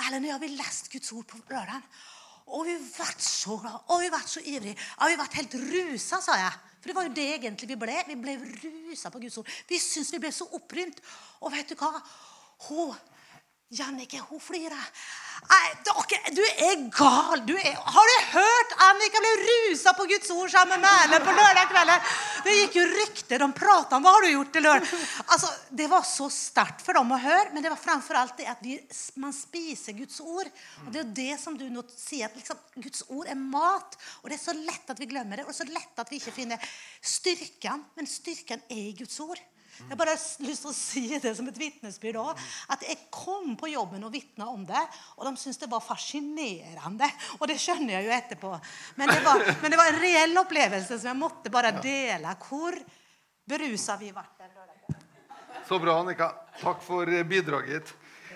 Erlend 0.00 0.26
og 0.26 0.30
jeg 0.30 0.38
har 0.38 0.56
lest 0.62 0.90
Guds 0.92 1.12
ord 1.12 1.28
på 1.28 1.40
lørdagen. 1.50 1.84
Og 2.50 2.66
vi 2.66 2.74
har 2.74 2.86
vært 2.96 3.22
så 3.22 3.56
glad, 3.62 3.76
og 3.86 4.00
vi 4.00 4.08
har 4.08 4.16
vært 4.16 4.32
så 4.32 4.40
ivrige. 4.42 4.74
Ja, 4.74 5.06
vi 5.06 5.14
har 5.14 5.22
vært 5.22 5.38
helt 5.38 5.54
rusa, 5.60 6.18
sa 6.24 6.38
jeg. 6.40 6.56
For 6.80 6.90
det 6.90 6.96
var 6.96 7.06
jo 7.06 7.14
det 7.14 7.26
egentlig 7.36 7.68
vi 7.70 7.78
ble. 7.78 7.96
Vi 8.08 8.16
ble 8.18 8.36
rusa 8.40 9.12
på 9.12 9.20
Guds 9.22 9.38
ord. 9.38 9.50
Vi 9.68 9.78
syntes 9.78 10.10
vi 10.14 10.22
ble 10.22 10.32
så 10.34 10.48
opprymt. 10.56 10.98
Og 11.44 11.52
vet 11.54 11.70
du 11.70 11.76
hva? 11.78 11.92
Hun, 12.66 12.96
Jannike, 13.70 14.18
hun 14.26 14.40
flirer. 14.42 14.86
Du 16.34 16.42
er 16.42 16.80
gal! 16.90 17.42
Du 17.46 17.52
er, 17.54 17.76
har 17.78 18.08
du 18.10 18.14
hørt 18.32 18.72
Annika 18.82 19.20
ble 19.22 19.30
rusa 19.40 19.92
på 19.94 20.06
Guds 20.10 20.30
ord 20.34 20.50
sammen 20.50 20.82
med 20.82 21.04
Erlend 21.04 21.22
på 21.22 21.34
lørdag 21.36 21.68
kveld. 21.70 21.92
Det 22.44 22.56
gikk 22.56 22.78
jo 22.80 22.86
rykter. 22.90 23.44
De 23.44 23.48
pratene. 23.54 24.00
om 24.00 24.08
hva 24.08 24.14
har 24.16 24.26
du 24.26 24.30
gjort 24.32 24.50
til 24.56 24.66
lørdag. 24.66 24.90
Altså, 25.22 25.52
det 25.82 25.86
var 25.92 26.02
så 26.08 26.26
sterkt 26.34 26.82
for 26.82 26.98
dem 26.98 27.14
å 27.14 27.20
høre, 27.22 27.52
men 27.54 27.62
det 27.62 27.70
var 27.70 27.78
framfor 27.78 28.18
alt 28.18 28.34
det 28.42 28.48
at 28.50 28.66
vi, 28.66 28.74
man 29.22 29.36
spiser 29.38 29.94
Guds 30.00 30.18
ord. 30.18 30.50
Og 30.84 30.90
Det 30.90 31.00
er 31.00 31.06
jo 31.06 31.14
det 31.20 31.38
som 31.44 31.60
du 31.62 31.68
nå 31.70 31.86
sier, 31.94 32.26
at 32.26 32.36
liksom, 32.40 32.58
Guds 32.74 33.06
ord 33.06 33.30
er 33.30 33.38
mat. 33.38 33.94
Og 34.24 34.32
det 34.32 34.40
er 34.40 34.44
så 34.48 34.56
lett 34.58 34.90
at 34.90 34.98
vi 34.98 35.10
glemmer 35.14 35.38
det, 35.38 35.46
og 35.46 35.54
så 35.54 35.68
lett 35.70 36.02
at 36.02 36.10
vi 36.10 36.18
ikke 36.18 36.34
finner 36.42 36.70
styrken. 36.98 37.86
Men 37.94 38.10
styrken 38.10 38.66
er 38.66 38.90
i 38.90 38.98
Guds 38.98 39.22
ord. 39.22 39.38
Jeg 39.88 39.98
bare 39.98 40.14
har 40.14 40.46
lyst 40.46 40.64
til 40.64 40.70
å 40.70 40.76
si 40.76 41.02
det 41.22 41.32
som 41.36 41.48
et 41.50 41.58
vitnesbyrd 41.58 42.18
òg. 42.20 42.42
At 42.70 42.84
jeg 42.86 43.08
kom 43.14 43.54
på 43.58 43.70
jobben 43.72 44.04
og 44.06 44.12
vitna 44.14 44.48
om 44.52 44.64
det, 44.68 44.82
og 45.18 45.26
de 45.26 45.34
syntes 45.40 45.60
det 45.62 45.70
var 45.70 45.84
fascinerende. 45.84 47.08
Og 47.38 47.46
det 47.50 47.58
skjønner 47.62 47.96
jeg 47.96 48.08
jo 48.08 48.16
etterpå. 48.16 48.52
Men 49.00 49.12
det, 49.12 49.20
var, 49.24 49.44
men 49.62 49.72
det 49.72 49.80
var 49.80 49.92
en 49.92 50.02
reell 50.02 50.42
opplevelse 50.44 50.98
som 50.98 51.12
jeg 51.12 51.20
måtte 51.22 51.52
bare 51.52 51.74
dele. 51.80 52.36
Hvor 52.44 52.76
berusa 53.50 53.96
vi 54.00 54.12
ble 54.14 54.26
den 54.38 54.52
lørdagen. 54.54 55.00
Så 55.68 55.78
bra, 55.82 55.96
Annika. 56.02 56.32
Takk 56.60 56.82
for 56.84 57.10
bidraget. 57.30 57.94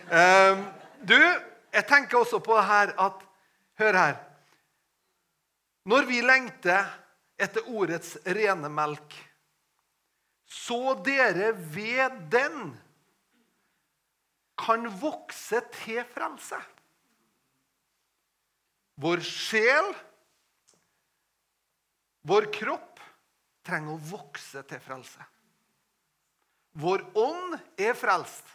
Um, 0.09 0.67
du, 1.03 1.19
jeg 1.19 1.87
tenker 1.89 2.21
også 2.21 2.41
på 2.45 2.57
det 2.59 2.67
her 2.71 2.97
at 3.07 3.23
Hør 3.75 3.97
her. 3.99 4.19
Når 5.91 6.05
vi 6.07 6.21
lengter 6.23 6.87
etter 7.35 7.67
ordets 7.67 8.13
rene 8.23 8.71
melk 8.71 9.17
så 10.55 10.95
dere 11.05 11.53
ved 11.75 12.19
den 12.33 12.75
kan 14.59 14.87
vokse 15.01 15.61
til 15.75 16.05
frelse. 16.15 16.59
Vår 19.03 19.23
sjel, 19.27 19.89
vår 22.23 22.47
kropp, 22.55 23.01
trenger 23.65 23.97
å 23.97 24.03
vokse 24.13 24.63
til 24.69 24.83
frelse. 24.85 25.25
Vår 26.79 27.03
ånd 27.19 27.57
er 27.81 27.97
frelst, 27.99 28.47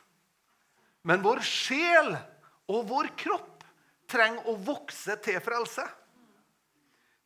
men 1.07 1.23
vår 1.23 1.41
sjel 1.43 2.13
og 2.69 2.87
vår 2.87 3.11
kropp 3.19 3.65
trenger 4.09 4.47
å 4.49 4.55
vokse 4.69 5.15
til 5.23 5.39
frelse. 5.43 5.85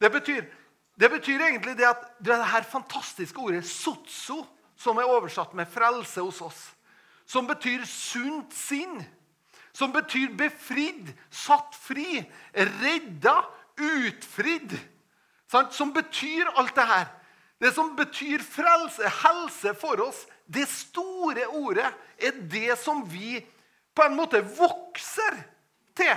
Det 0.01 0.09
betyr, 0.11 0.43
det 0.99 1.09
betyr 1.13 1.45
egentlig 1.49 1.77
det 1.79 1.87
at 1.87 2.09
det 2.23 2.37
her 2.53 2.65
fantastiske 2.67 3.39
ordet 3.39 3.63
'sotso' 3.67 4.41
som 4.83 4.99
er 4.99 5.07
oversatt 5.07 5.53
med 5.55 5.67
'frelse 5.71 6.21
hos 6.21 6.41
oss', 6.41 6.73
som 7.25 7.47
betyr 7.47 7.85
sunt 7.87 8.53
sinn, 8.53 9.03
som 9.71 9.91
betyr 9.91 10.35
befridd, 10.37 11.13
satt 11.31 11.75
fri, 11.75 12.21
redda, 12.53 13.45
utfridd. 13.79 14.75
Som 15.71 15.93
betyr 15.93 16.49
alt 16.57 16.75
det 16.75 16.85
her. 16.85 17.07
Det 17.59 17.71
som 17.73 17.95
betyr 17.95 18.41
frelse, 18.41 19.09
helse 19.23 19.73
for 19.73 20.01
oss, 20.01 20.25
det 20.45 20.67
store 20.69 21.45
ordet, 21.47 21.93
er 22.17 22.31
det 22.31 22.77
som 22.79 23.03
vi 23.09 23.39
på 23.95 24.03
en 24.03 24.17
måte 24.17 24.41
vokser 24.41 25.37
til 25.95 26.13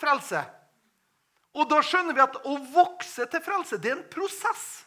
frelse. 0.00 0.42
Og 1.54 1.66
da 1.70 1.80
skjønner 1.82 2.14
vi 2.14 2.22
at 2.22 2.36
å 2.46 2.56
vokse 2.74 3.26
til 3.30 3.42
frelse, 3.42 3.78
det 3.78 3.90
er 3.90 3.96
en 3.98 4.10
prosess. 4.12 4.84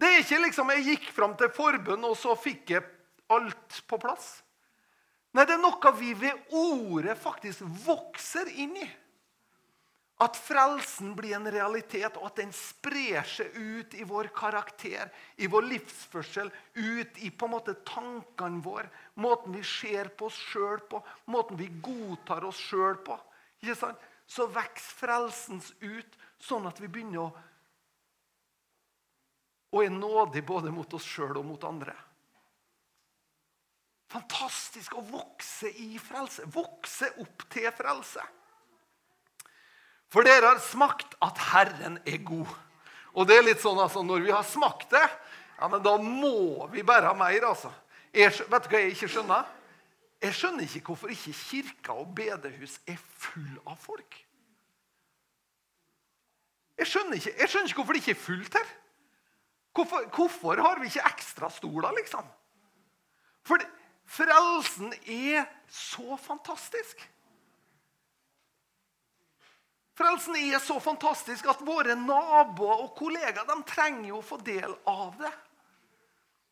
Det 0.00 0.10
er 0.10 0.22
ikke 0.22 0.42
liksom 0.42 0.72
jeg 0.74 0.86
gikk 0.88 1.06
fram 1.14 1.36
til 1.38 1.52
forbønn, 1.54 2.04
og 2.08 2.16
så 2.18 2.34
fikk 2.38 2.74
jeg 2.74 2.84
alt 3.34 3.78
på 3.88 3.98
plass. 4.02 4.42
Nei, 5.34 5.46
det 5.46 5.56
er 5.56 5.62
noe 5.62 5.94
vi 5.98 6.12
ved 6.18 6.54
ordet 6.54 7.16
faktisk 7.18 7.64
vokser 7.86 8.50
inn 8.54 8.76
i. 8.78 8.86
At 10.22 10.36
frelsen 10.38 11.10
blir 11.18 11.34
en 11.34 11.48
realitet, 11.50 12.14
og 12.20 12.28
at 12.28 12.36
den 12.38 12.52
sprer 12.54 13.26
seg 13.26 13.56
ut 13.58 13.96
i 13.98 14.04
vår 14.06 14.28
karakter, 14.36 15.10
i 15.42 15.48
vår 15.50 15.66
livsførsel, 15.72 16.52
ut 16.78 17.18
i 17.18 17.32
på 17.34 17.48
en 17.48 17.54
måte 17.56 17.74
tankene 17.88 18.62
våre, 18.62 18.86
måten 19.18 19.56
vi 19.56 19.64
ser 19.66 20.12
på 20.14 20.28
oss 20.30 20.38
sjøl 20.52 20.78
på, 20.90 21.02
måten 21.34 21.58
vi 21.58 21.66
godtar 21.82 22.46
oss 22.46 22.62
sjøl 22.62 23.00
på. 23.02 23.18
Ikke 23.64 23.74
sant? 23.80 24.06
Så 24.30 24.46
vokser 24.46 25.02
frelsens 25.02 25.72
ut, 25.82 26.14
sånn 26.38 26.70
at 26.70 26.78
vi 26.80 26.88
begynner 26.88 27.26
å 27.26 27.32
og 29.74 29.82
er 29.82 29.90
nådig 29.90 30.44
både 30.46 30.70
mot 30.70 30.92
oss 30.94 31.06
sjøl 31.08 31.40
og 31.40 31.46
mot 31.48 31.64
andre. 31.66 31.94
Fantastisk 34.14 34.94
å 34.94 35.02
vokse 35.02 35.72
i 35.82 35.96
frelse. 35.98 36.46
Vokse 36.54 37.10
opp 37.18 37.46
til 37.50 37.66
frelse. 37.74 38.22
For 40.14 40.22
dere 40.22 40.52
har 40.52 40.60
smakt 40.62 41.16
at 41.24 41.40
Herren 41.50 41.98
er 42.06 42.20
god. 42.22 42.52
Og 43.18 43.26
det 43.26 43.40
er 43.40 43.48
litt 43.48 43.62
sånn 43.62 43.80
altså, 43.82 44.04
Når 44.06 44.22
vi 44.26 44.30
har 44.34 44.46
smakt 44.46 44.94
det, 44.94 45.02
ja, 45.58 45.66
men 45.70 45.82
da 45.82 45.96
må 45.98 46.68
vi 46.70 46.86
bare 46.86 47.10
ha 47.10 47.18
mer. 47.18 47.48
altså. 47.50 47.72
Jeg, 48.14 48.30
vet 48.30 48.66
du 48.66 48.70
hva 48.70 48.82
jeg 48.84 48.94
ikke 48.94 49.10
skjønner? 49.10 49.50
Jeg 50.22 50.38
skjønner 50.38 50.64
ikke 50.68 50.92
hvorfor 50.92 51.10
ikke 51.10 51.34
kirka 51.34 51.98
og 51.98 52.14
bedehus 52.14 52.78
er 52.86 53.00
full 53.18 53.58
av 53.66 53.74
folk. 53.82 54.20
Jeg 56.78 56.90
skjønner 56.90 57.18
ikke, 57.18 57.34
jeg 57.38 57.50
skjønner 57.50 57.70
ikke 57.70 57.80
hvorfor 57.82 57.96
det 57.96 58.02
ikke 58.04 58.14
er 58.14 58.22
fullt 58.22 58.58
her. 58.58 58.72
Hvorfor, 59.74 60.06
hvorfor 60.14 60.60
har 60.62 60.78
vi 60.78 60.90
ikke 60.90 61.08
ekstra 61.08 61.50
stoler, 61.50 61.90
liksom? 61.98 62.26
For 63.44 63.62
frelsen 64.06 64.94
er 65.10 65.48
så 65.68 66.16
fantastisk. 66.20 67.02
Frelsen 69.98 70.38
er 70.38 70.62
så 70.62 70.78
fantastisk 70.82 71.46
at 71.50 71.62
våre 71.66 71.94
naboer 71.98 72.86
og 72.86 72.94
kollegaer 72.98 73.46
de 73.46 73.58
trenger 73.66 74.08
jo 74.10 74.20
å 74.20 74.26
få 74.26 74.38
del 74.46 74.74
av 74.90 75.18
det. 75.20 75.32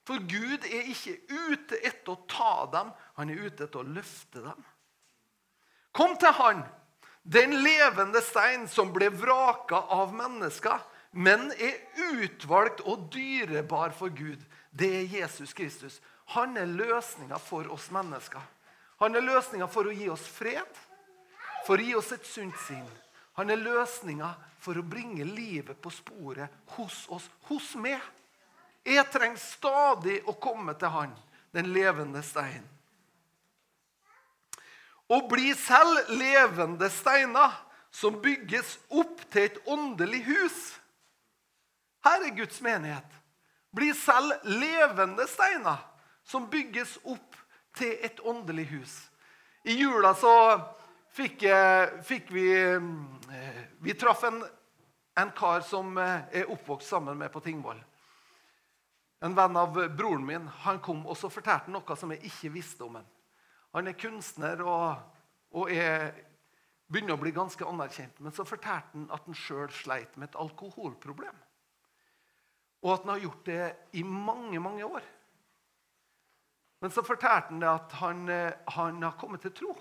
For 0.07 0.23
Gud 0.27 0.67
er 0.67 0.91
ikke 0.91 1.17
ute 1.31 1.79
etter 1.79 2.15
å 2.15 2.23
ta 2.31 2.55
dem, 2.71 2.91
han 3.19 3.31
er 3.31 3.43
ute 3.47 3.67
etter 3.67 3.83
å 3.83 3.87
løfte 3.87 4.43
dem. 4.43 4.65
Kom 5.95 6.17
til 6.19 6.33
Han, 6.39 6.63
den 7.23 7.55
levende 7.63 8.23
stein 8.25 8.65
som 8.71 8.91
ble 8.95 9.13
vraka 9.15 9.85
av 9.95 10.15
mennesker 10.17 10.81
men 11.13 11.51
er 11.53 11.77
utvalgt 12.17 12.81
og 12.89 13.11
dyrebar 13.13 13.93
for 13.97 14.09
Gud. 14.09 14.41
Det 14.73 14.89
er 15.03 15.21
Jesus 15.21 15.53
Kristus. 15.53 16.01
Han 16.33 16.57
er 16.57 16.71
løsninga 16.71 17.37
for 17.37 17.69
oss 17.73 17.91
mennesker. 17.93 18.41
Han 19.03 19.17
er 19.17 19.25
løsninga 19.25 19.69
for 19.69 19.89
å 19.89 19.93
gi 19.93 20.09
oss 20.09 20.25
fred, 20.25 20.81
for 21.67 21.77
å 21.77 21.85
gi 21.85 21.95
oss 21.99 22.13
et 22.17 22.27
sunt 22.27 22.57
sinn. 22.65 22.87
Han 23.37 23.53
er 23.53 23.61
løsninga 23.61 24.31
for 24.63 24.79
å 24.79 24.87
bringe 24.87 25.27
livet 25.27 25.81
på 25.83 25.93
sporet 25.93 26.53
hos 26.77 27.05
oss, 27.13 27.29
hos 27.49 27.75
meg. 27.77 28.01
Jeg 28.87 29.05
trenger 29.13 29.41
stadig 29.41 30.21
å 30.27 30.35
komme 30.41 30.75
til 30.79 30.93
Han, 30.95 31.13
den 31.53 31.73
levende 31.75 32.23
stein. 32.25 32.65
Å 35.13 35.19
bli 35.29 35.53
selv 35.59 36.09
levende 36.17 36.89
steiner 36.91 37.59
som 37.93 38.17
bygges 38.23 38.79
opp 38.89 39.21
til 39.29 39.51
et 39.51 39.59
åndelig 39.69 40.23
hus 40.31 40.61
her 42.05 42.27
er 42.27 42.37
Guds 42.37 42.61
menighet. 42.65 43.19
Bli 43.73 43.93
selv 43.97 44.35
levende 44.45 45.27
steiner 45.31 45.81
som 46.25 46.49
bygges 46.51 46.99
opp 47.09 47.39
til 47.77 47.95
et 48.05 48.21
åndelig 48.21 48.67
hus. 48.75 48.97
I 49.65 49.79
jula 49.79 50.13
så 50.19 50.35
fikk, 51.15 51.47
fikk 52.05 52.33
vi 52.35 52.49
eh, 52.53 53.63
Vi 53.81 53.95
traff 53.95 54.25
en, 54.27 54.43
en, 55.19 55.31
kar 55.37 55.63
som 55.67 55.97
eh, 55.99 56.43
er 56.43 56.51
oppvokst 56.51 56.91
sammen 56.91 57.19
med 57.19 57.33
på 57.33 57.41
Tingvoll. 57.41 57.81
En 59.23 59.37
venn 59.39 59.57
av 59.57 59.79
broren 59.97 60.27
min. 60.27 60.49
Han 60.67 60.83
kom 60.83 61.07
og 61.07 61.17
så 61.17 61.31
fortalte 61.31 61.71
noe 61.71 61.97
som 61.97 62.11
jeg 62.13 62.27
ikke 62.27 62.53
visste 62.57 62.85
om 62.85 62.99
han. 62.99 63.09
Han 63.73 63.89
er 63.89 63.97
kunstner 63.97 64.61
og, 64.67 64.99
og 65.57 65.71
er, 65.73 66.11
begynner 66.91 67.17
å 67.17 67.23
bli 67.23 67.33
ganske 67.33 67.65
anerkjent. 67.65 68.19
Men 68.21 68.35
så 68.35 68.45
fortalte 68.45 68.99
han 68.99 69.09
at 69.15 69.25
han 69.25 69.39
sjøl 69.39 69.71
sleit 69.73 70.19
med 70.19 70.29
et 70.33 70.41
alkoholproblem. 70.43 71.39
Og 72.83 72.95
at 72.95 73.05
han 73.05 73.15
har 73.15 73.25
gjort 73.25 73.45
det 73.47 73.65
i 73.99 74.03
mange, 74.03 74.61
mange 74.61 74.85
år. 74.85 75.05
Men 76.83 76.91
så 76.91 77.05
fortalte 77.07 77.53
han 77.55 77.63
at 77.63 77.93
han, 78.01 78.29
eh, 78.29 78.53
han 78.75 79.03
har 79.03 79.19
kommet 79.19 79.45
til 79.45 79.55
tro. 79.55 79.77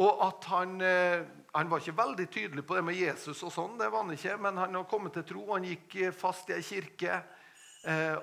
Og 0.00 0.20
at 0.26 0.44
han, 0.52 0.80
eh, 0.80 1.24
han 1.54 1.70
var 1.70 1.80
ikke 1.80 1.96
veldig 1.96 2.26
tydelig 2.30 2.66
på 2.66 2.76
det 2.76 2.84
med 2.84 2.94
Jesus, 2.94 3.42
og 3.42 3.52
sånn, 3.52 3.78
det 3.80 3.88
var 3.88 4.04
han 4.04 4.12
ikke, 4.12 4.36
men 4.36 4.60
han 4.60 4.74
har 4.76 4.84
kommet 4.84 5.16
til 5.16 5.24
tro. 5.24 5.46
Han 5.54 5.64
gikk 5.64 5.96
eh, 5.96 6.12
fast 6.12 6.52
i 6.52 6.58
ei 6.58 6.64
kirke. 6.64 7.22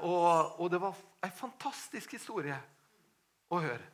Og, 0.05 0.59
og 0.61 0.67
det 0.69 0.77
var 0.77 0.93
ei 1.25 1.31
fantastisk 1.33 2.11
historie 2.13 2.53
å 3.49 3.57
høre. 3.57 3.87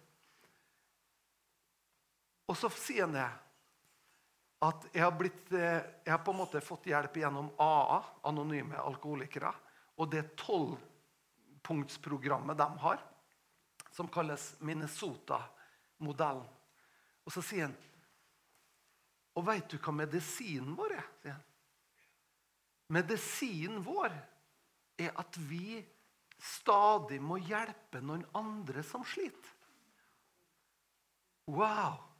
Og 2.51 2.57
så 2.59 2.67
sier 2.75 3.05
han 3.05 3.15
det 3.15 3.29
at 4.63 4.85
jeg 4.93 5.03
har, 5.03 5.11
blitt, 5.17 5.51
eh, 5.51 5.81
jeg 6.05 6.11
har, 6.13 6.21
på 6.23 6.31
en 6.31 6.37
måte 6.39 6.61
fått 6.63 6.85
hjelp 6.87 7.17
gjennom 7.19 7.49
AA, 7.61 8.03
Anonyme 8.29 8.77
alkoholikere, 8.79 9.53
og 9.99 10.11
det 10.11 10.35
tolvpunktsprogrammet 10.39 12.57
de 12.57 12.77
har, 12.85 12.99
som 13.93 14.07
kalles 14.09 14.55
Minnesota-modellen. 14.65 16.47
Og 17.23 17.31
så 17.31 17.41
sier 17.45 17.63
han 17.69 17.77
Og 19.33 19.45
veit 19.47 19.69
du 19.71 19.77
hva 19.81 19.91
medisinen 19.95 20.75
vår 20.77 20.91
er? 20.93 21.05
sier 21.21 21.33
han. 21.33 21.45
medisinen 22.93 23.81
vår 23.81 24.11
er 25.01 25.11
at 25.17 25.37
vi 25.49 25.85
stadig 26.37 27.21
må 27.21 27.37
hjelpe 27.41 28.01
noen 28.01 28.25
andre 28.37 28.83
som 28.85 29.03
sliter. 29.07 29.49
Wow! 31.49 32.12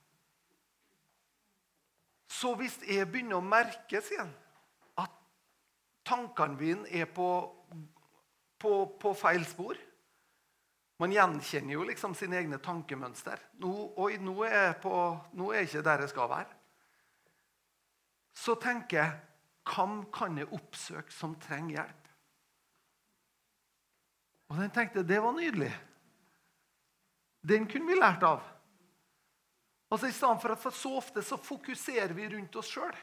Så 2.43 2.51
hvis 2.59 2.75
jeg 2.83 3.07
begynner 3.07 3.39
å 3.39 3.45
merke 3.45 4.01
igjen 4.01 4.31
at 4.99 5.11
tankene 6.03 6.59
mine 6.59 6.89
er 6.91 7.07
på, 7.07 7.27
på, 8.59 8.71
på 8.99 9.13
feil 9.15 9.45
spor 9.47 9.79
Man 10.99 11.13
gjenkjenner 11.15 11.77
jo 11.77 11.85
liksom 11.87 12.13
sine 12.15 12.37
egne 12.37 12.59
tankemønster. 12.63 13.39
Nå, 13.63 13.71
oi, 13.99 14.17
nå 14.21 14.35
er, 14.45 14.53
jeg 14.67 14.75
på, 14.83 14.91
nå 15.39 15.47
er 15.49 15.63
jeg 15.63 15.69
ikke 15.71 15.81
der 15.87 16.03
jeg 16.03 16.11
skal 16.11 16.29
være. 16.29 16.59
Så 18.37 18.55
tenker 18.61 18.99
jeg 18.99 19.15
hvem 19.73 19.97
kan 20.13 20.37
jeg 20.37 20.51
oppsøke 20.53 21.15
som 21.15 21.33
trenger 21.41 21.79
hjelp? 21.79 22.13
Og 24.53 24.61
den 24.61 24.75
tenkte 24.75 25.03
det 25.07 25.19
var 25.25 25.35
nydelig. 25.35 25.71
Den 27.41 27.67
kunne 27.71 27.89
vi 27.89 27.99
lært 27.99 28.23
av. 28.27 28.52
Altså 29.93 30.07
I 30.09 30.13
stedet 30.15 30.41
for 30.41 30.51
at 30.55 30.73
så 30.73 30.91
ofte 30.97 31.21
så 31.21 31.37
fokuserer 31.37 32.15
vi 32.17 32.25
rundt 32.31 32.55
oss 32.57 32.71
sjøl. 32.73 32.95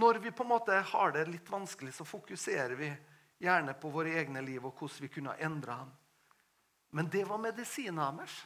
Når 0.00 0.20
vi 0.24 0.30
på 0.32 0.44
en 0.46 0.48
måte 0.54 0.72
har 0.72 1.12
det 1.12 1.26
litt 1.28 1.48
vanskelig, 1.52 1.92
så 1.92 2.04
fokuserer 2.08 2.72
vi 2.78 2.88
gjerne 3.44 3.74
på 3.76 3.90
våre 3.92 4.14
egne 4.16 4.40
liv 4.40 4.64
og 4.64 4.78
hvordan 4.78 5.02
vi 5.04 5.10
kunne 5.12 5.34
ha 5.34 5.44
endra 5.44 5.82
dem. 5.82 5.90
Men 6.96 7.10
det 7.12 7.26
var 7.28 7.42
medisinen 7.42 8.00
deres. 8.00 8.36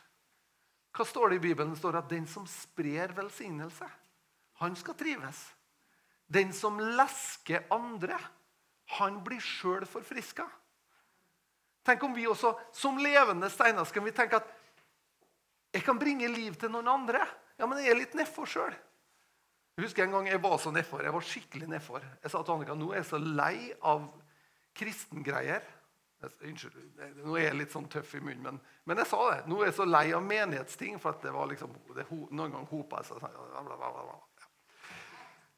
Hva 0.92 1.07
står 1.07 1.31
det 1.31 1.38
i 1.38 1.44
Bibelen? 1.44 1.70
Det 1.77 1.79
står 1.79 2.01
at 2.01 2.11
den 2.11 2.27
som 2.27 2.48
sprer 2.51 3.14
velsignelse, 3.14 3.87
han 4.59 4.75
skal 4.77 4.98
trives. 4.98 5.44
Den 6.27 6.51
som 6.57 6.81
lesker 6.83 7.68
andre, 7.70 8.18
han 8.98 9.20
blir 9.22 9.40
sjøl 9.40 9.87
forfriska. 9.87 10.48
Tenk 11.87 12.03
om 12.03 12.18
vi 12.18 12.27
også, 12.27 12.57
som 12.75 12.98
levende 12.98 13.46
steiner, 13.55 13.87
skal 13.87 14.03
vi 14.03 14.16
tenke 14.16 14.42
at 14.42 14.51
jeg 15.72 15.87
kan 15.87 16.03
bringe 16.03 16.27
liv 16.29 16.59
til 16.59 16.75
noen 16.75 16.90
andre. 16.90 17.22
Ja, 17.59 17.69
men 17.69 17.79
jeg 17.83 17.93
er 17.93 18.01
litt 18.01 18.17
nedfor 18.19 18.49
sjøl. 18.49 18.75
Jeg 19.77 19.87
husker 19.87 20.05
en 20.05 20.17
gang 20.17 20.29
jeg 20.29 20.43
var 20.43 20.59
så 20.61 20.73
nedfor. 20.75 21.03
Jeg 21.05 21.15
var 21.15 21.25
skikkelig 21.25 21.69
nedfor. 21.73 22.05
Jeg 22.23 22.33
sa 22.33 22.43
til 22.43 22.55
Annika 22.55 22.77
nå 22.77 22.91
er 22.93 23.01
jeg 23.01 23.09
så 23.09 23.21
lei 23.23 23.57
av 23.88 24.05
kristengreier. 24.77 25.65
Unnskyld, 26.23 26.77
nå 27.25 27.35
er 27.35 27.49
jeg 27.49 27.57
litt 27.59 27.73
sånn 27.75 27.88
tøff 27.91 28.12
i 28.15 28.21
munnen, 28.23 28.45
men, 28.45 28.59
men, 28.87 29.01
jeg 29.03 29.11
sa 29.11 29.25
det. 29.33 29.41
Nå 29.51 29.57
er 29.59 29.73
jeg 29.73 29.79
så 29.81 29.87
lei 29.88 30.05
av 30.15 30.23
menighetsting, 30.23 31.01
for 31.03 31.19
det 31.23 31.33
var 31.35 31.49
liksom, 31.51 31.73
det, 31.97 32.05
noen 32.12 32.53
ganger 32.53 32.69
hopa 32.71 33.01
seg 33.03 33.19
sånn. 33.19 34.12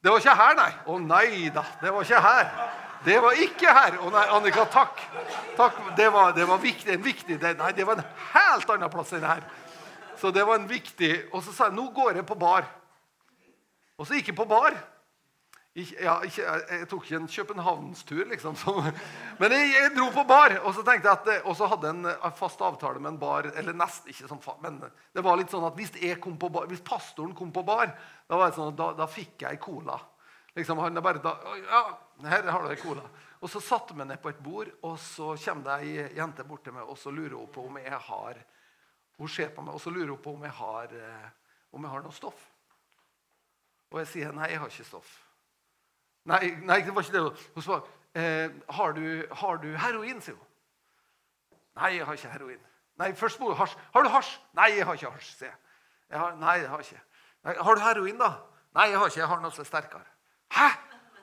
Det 0.01 0.13
var 0.13 0.23
ikke 0.23 0.37
her, 0.39 0.57
nei. 0.57 0.71
Å 0.89 0.97
nei 1.03 1.27
da, 1.53 1.67
det 1.83 1.93
var 1.93 2.09
ikke 2.09 2.23
her. 2.25 2.49
Det 3.05 3.19
var 3.21 3.43
ikke 3.45 3.77
her. 3.77 3.99
Å 4.01 4.11
nei, 4.15 4.25
Annika, 4.39 4.65
takk. 4.73 5.05
takk. 5.59 5.83
Det, 5.99 6.09
var, 6.13 6.33
det 6.37 6.49
var 6.49 6.65
viktig, 6.65 6.97
en 6.97 7.05
viktig 7.05 7.39
det, 7.41 7.55
Nei, 7.61 7.71
det 7.77 7.85
var 7.89 8.01
en 8.01 8.09
helt 8.33 8.73
annen 8.73 8.93
plass 8.93 9.13
enn 9.17 9.25
her. 9.29 9.45
Så 10.25 10.31
det 10.33 10.45
var 10.49 10.57
en 10.57 10.69
viktig 10.69 11.13
Og 11.37 11.43
så 11.45 11.53
sa 11.53 11.67
jeg 11.69 11.77
nå 11.77 11.91
går 11.93 12.17
jeg 12.17 12.25
på 12.25 12.37
bar. 12.41 12.65
Og 14.01 14.07
så 14.09 14.17
gikk 14.17 14.31
jeg 14.31 14.37
på 14.39 14.47
bar. 14.49 14.73
Ikke, 15.75 15.99
ja, 16.07 16.15
ikke, 16.25 16.45
jeg 16.71 16.87
tok 16.89 17.05
ikke 17.05 17.19
en 17.19 17.29
københavnstur, 17.29 18.23
liksom. 18.31 18.57
Så, 18.57 18.73
men 19.41 19.53
jeg, 19.53 19.69
jeg, 19.75 19.91
dro 19.99 20.07
på 20.15 20.25
bar. 20.27 20.55
Og 20.63 20.73
så 20.79 20.85
tenkte 20.87 21.11
jeg 21.11 21.19
at, 21.19 21.45
og 21.45 21.59
så 21.59 21.69
hadde 21.69 21.91
jeg 21.91 22.15
en 22.15 22.39
fast 22.39 22.65
avtale 22.65 23.03
med 23.03 23.13
en 23.13 23.19
bar. 23.21 23.51
Eller 23.53 23.77
nest, 23.77 24.09
ikke 24.09 24.31
sånn, 24.31 24.41
men 24.65 24.81
det 24.87 25.27
var 25.27 25.37
litt 25.37 25.53
sånn 25.53 25.69
at 25.69 25.77
hvis, 25.77 25.93
bar, 26.41 26.71
hvis 26.73 26.83
pastoren 26.89 27.37
kom 27.37 27.53
på 27.53 27.67
bar, 27.67 27.93
da, 27.93 28.39
var 28.39 28.49
det 28.49 28.57
sånn, 28.57 28.73
da, 28.81 28.89
da 28.97 29.11
fikk 29.11 29.45
jeg 29.45 29.61
cola. 29.61 29.99
Liksom, 30.57 30.81
han 30.81 31.05
bare 31.05 31.21
da, 31.21 31.37
ja, 31.69 31.85
her 32.33 32.49
har 32.49 32.65
du 32.65 32.75
cola. 32.81 33.05
Og 33.45 33.53
så 33.53 33.61
satte 33.61 33.99
vi 33.99 34.09
ned 34.09 34.25
på 34.25 34.33
et 34.33 34.41
bord, 34.41 34.73
og 34.89 34.97
så 35.05 35.35
kommer 35.45 35.69
det 35.69 35.79
ei 35.85 36.11
jente 36.17 36.49
bort 36.49 36.65
til 36.65 36.79
meg 36.79 36.89
og 36.89 36.97
så 36.97 37.13
lurer 37.13 37.37
hun 37.37 37.53
på 37.53 37.69
om 37.69 37.83
jeg 37.83 38.05
har 38.09 38.45
hun 39.19 39.29
ser 39.29 39.53
på 39.55 39.63
meg 39.63 39.75
og 39.75 39.81
så 39.81 39.91
lurer 39.91 40.15
hun 40.15 40.23
på 40.23 40.35
om 40.35 40.43
jeg 40.43 40.55
har, 40.59 40.85
eh, 40.85 41.29
om 41.73 41.83
jeg 41.83 41.91
har 41.91 42.03
noe 42.03 42.13
stoff. 42.13 42.49
Og 43.91 44.01
jeg 44.03 44.11
sier 44.11 44.33
nei, 44.35 44.51
jeg 44.51 44.61
har 44.61 44.73
ikke 44.73 44.87
stoff. 44.89 45.13
Nei, 46.25 46.55
nei, 46.65 46.81
det 46.83 46.95
var 46.95 47.05
ikke 47.05 47.19
det. 47.19 47.51
Hun 47.55 47.63
spør 47.63 47.85
eh, 48.15 48.51
har, 48.79 48.97
du, 48.97 49.27
har 49.31 49.61
du 49.63 49.69
heroin, 49.77 50.23
sier 50.25 50.39
hun. 50.39 50.49
Nei, 51.79 51.97
jeg 51.99 52.07
har 52.07 52.19
ikke 52.19 52.33
heroin. 52.33 52.65
Nei, 52.99 53.13
først 53.19 53.41
må 53.41 53.51
du 53.51 53.59
hasj. 53.59 53.77
Har 53.95 54.07
du 54.07 54.11
hasj? 54.11 54.33
Nei, 54.55 54.71
jeg 54.79 54.87
har 54.87 54.99
ikke 54.99 55.11
hasj, 55.11 55.31
sier 55.39 55.51
jeg. 55.51 55.61
jeg 56.11 56.19
har, 56.23 56.35
nei, 56.39 56.57
jeg 56.63 56.71
har 56.71 56.83
ikke. 56.87 57.01
Nei, 57.45 57.55
har 57.69 57.79
du 57.79 57.83
heroin, 57.83 58.19
da? 58.19 58.33
Nei, 58.75 58.89
jeg 58.91 58.99
har 58.99 59.11
ikke. 59.11 59.21
Jeg 59.21 59.31
har 59.31 59.43
noe 59.43 59.55
som 59.55 59.65
er 59.65 59.71
sterkere. 59.71 60.11
Hæ? 60.55 60.69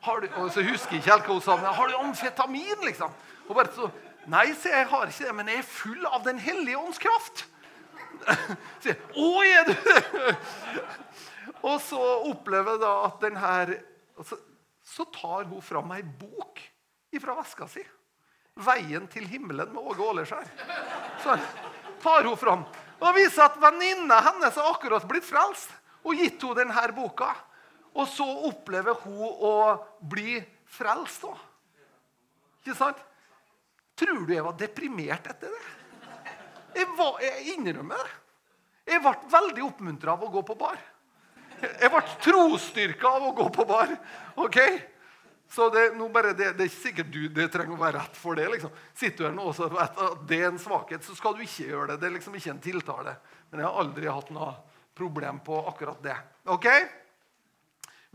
Har 0.01 0.19
du, 0.19 0.27
og 0.41 0.49
så 0.51 0.63
husker 0.65 0.95
jeg 0.95 1.03
ikke 1.03 1.13
helt 1.13 1.27
hva 1.29 1.35
hun 1.37 1.43
sa, 1.45 1.55
men 1.59 1.75
har 1.77 1.91
du 1.91 1.97
amfetamin, 1.99 2.79
liksom? 2.87 3.11
Og 3.47 3.55
bare 3.55 3.69
så, 3.75 3.89
Nei, 4.29 4.51
sier 4.53 4.75
jeg, 4.75 4.83
jeg 4.83 4.89
har 4.91 5.09
ikke 5.09 5.25
det, 5.25 5.35
men 5.35 5.47
jeg 5.49 5.57
er 5.57 5.65
full 5.65 6.05
av 6.05 6.25
Den 6.25 6.39
hellige 6.39 6.77
ånds 6.77 6.99
kraft. 7.01 7.47
Sier 8.83 8.97
Å, 9.17 9.29
er 9.45 9.69
du? 9.69 9.75
Og 11.69 11.77
så 11.83 12.01
opplever 12.31 12.75
jeg 12.75 12.83
da 12.83 12.93
at 13.05 13.17
den 13.23 13.37
her 13.37 13.73
så, 14.25 14.37
så 14.85 15.05
tar 15.13 15.49
hun 15.49 15.61
fram 15.63 15.91
ei 15.95 16.03
bok 16.03 16.61
fra 17.21 17.35
veska 17.35 17.67
si. 17.67 17.83
'Veien 18.55 19.07
til 19.11 19.25
himmelen' 19.27 19.71
med 19.73 19.83
Åge 19.83 20.03
Åleskjær. 20.03 20.47
Så 21.23 21.35
tar 22.03 22.27
hun 22.27 22.37
fram 22.37 22.65
og 23.01 23.15
viser 23.17 23.47
at 23.47 23.57
venninna 23.61 24.19
hennes 24.21 24.57
har 24.59 24.69
akkurat 24.69 25.07
blitt 25.09 25.25
frelst 25.25 25.71
og 26.05 26.17
gitt 26.17 26.43
henne 26.43 26.59
denne 26.61 26.95
boka. 26.95 27.31
Og 27.97 28.07
så 28.07 28.25
opplever 28.47 28.95
hun 29.03 29.23
å 29.43 29.53
bli 29.99 30.37
frelst 30.71 31.25
òg. 31.27 31.39
Ikke 32.61 32.77
sant? 32.77 32.99
Tror 33.97 34.23
du 34.25 34.33
jeg 34.33 34.45
var 34.45 34.55
deprimert 34.57 35.27
etter 35.27 35.51
det? 35.51 35.63
Jeg, 36.75 36.87
var, 36.97 37.19
jeg 37.23 37.55
innrømmer 37.55 38.01
det. 38.01 38.17
Jeg 38.91 39.03
ble 39.03 39.13
veldig 39.31 39.63
oppmuntra 39.67 40.15
av 40.15 40.23
å 40.25 40.31
gå 40.33 40.41
på 40.45 40.55
bar. 40.59 40.79
Jeg 41.61 41.91
ble 41.93 42.01
trosstyrka 42.23 43.11
av 43.19 43.27
å 43.29 43.35
gå 43.37 43.45
på 43.53 43.65
bar. 43.69 43.93
ok? 44.41 44.57
Så 45.51 45.67
det, 45.69 45.89
bare, 46.13 46.31
det, 46.33 46.53
det, 46.55 46.63
er 46.63 46.69
ikke 46.69 46.79
sikkert 46.79 47.11
du 47.11 47.25
det 47.35 47.49
trenger 47.51 47.75
å 47.75 47.81
være 47.81 47.99
rett 47.99 48.17
for 48.17 48.39
det. 48.39 48.47
liksom. 48.53 48.71
Sitter 48.95 49.25
du 49.25 49.27
her 49.27 49.35
nå 49.35 49.49
og 49.51 49.75
vet 49.75 50.01
at 50.05 50.23
det 50.29 50.39
er 50.39 50.47
en 50.47 50.61
svakhet, 50.61 51.03
så 51.03 51.15
skal 51.17 51.35
du 51.35 51.43
ikke 51.43 51.67
gjøre 51.67 51.89
det. 51.91 51.97
Det 51.99 52.07
er 52.07 52.15
liksom 52.15 52.37
ikke 52.39 52.53
en 52.53 52.63
tiltale. 52.63 53.15
Men 53.51 53.61
jeg 53.61 53.67
har 53.67 53.83
aldri 53.83 54.07
hatt 54.07 54.31
noe 54.31 54.53
problem 54.95 55.41
på 55.43 55.59
akkurat 55.67 55.99
det. 56.03 56.15
Ok? 56.55 56.67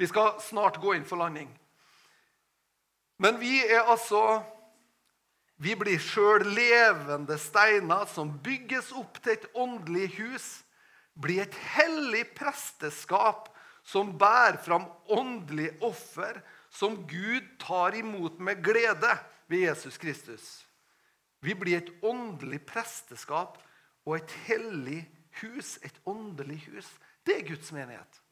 Vi 0.01 0.09
skal 0.09 0.41
snart 0.41 0.81
gå 0.81 0.97
inn 0.97 1.05
for 1.09 1.21
landing. 1.21 1.49
Men 3.21 3.39
vi 3.41 3.59
er 3.65 3.85
altså 3.85 4.23
vi 5.57 5.73
blir 5.79 6.01
sjøl 6.03 6.45
levende 6.53 7.39
steiner 7.41 8.05
som 8.13 8.35
bygges 8.45 8.91
opp 8.97 9.23
til 9.25 9.37
et 9.39 9.47
åndelig 9.57 10.11
hus. 10.19 10.49
Blir 11.17 11.47
et 11.47 11.57
hellig 11.77 12.27
presteskap 12.37 13.49
som 13.87 14.13
bærer 14.19 14.59
fram 14.61 14.85
åndelig 15.09 15.71
offer, 15.81 16.43
som 16.69 16.99
Gud 17.09 17.47
tar 17.63 17.97
imot 17.97 18.37
med 18.43 18.61
glede 18.65 19.15
ved 19.49 19.65
Jesus 19.65 19.97
Kristus. 19.97 20.45
Vi 21.41 21.55
blir 21.55 21.79
et 21.79 21.93
åndelig 22.05 22.61
presteskap 22.69 23.57
og 24.05 24.17
et 24.19 24.33
hellig 24.45 25.07
hus, 25.41 25.79
et 25.81 25.97
åndelig 26.05 26.67
hus. 26.67 26.89
Det 27.25 27.39
er 27.39 27.49
Guds 27.49 27.73
menighet. 27.73 28.23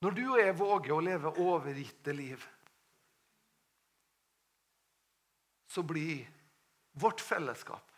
Når 0.00 0.10
du 0.16 0.24
og 0.30 0.40
jeg 0.40 0.56
våger 0.56 0.92
å 0.94 1.04
leve 1.04 1.32
overgitte 1.42 2.12
liv, 2.16 2.40
så 5.76 5.84
blir 5.84 6.24
vårt 6.96 7.20
fellesskap 7.20 7.92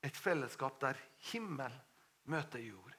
et 0.00 0.16
fellesskap 0.16 0.78
der 0.80 1.00
himmel 1.30 1.74
møter 2.32 2.62
jord. 2.64 2.94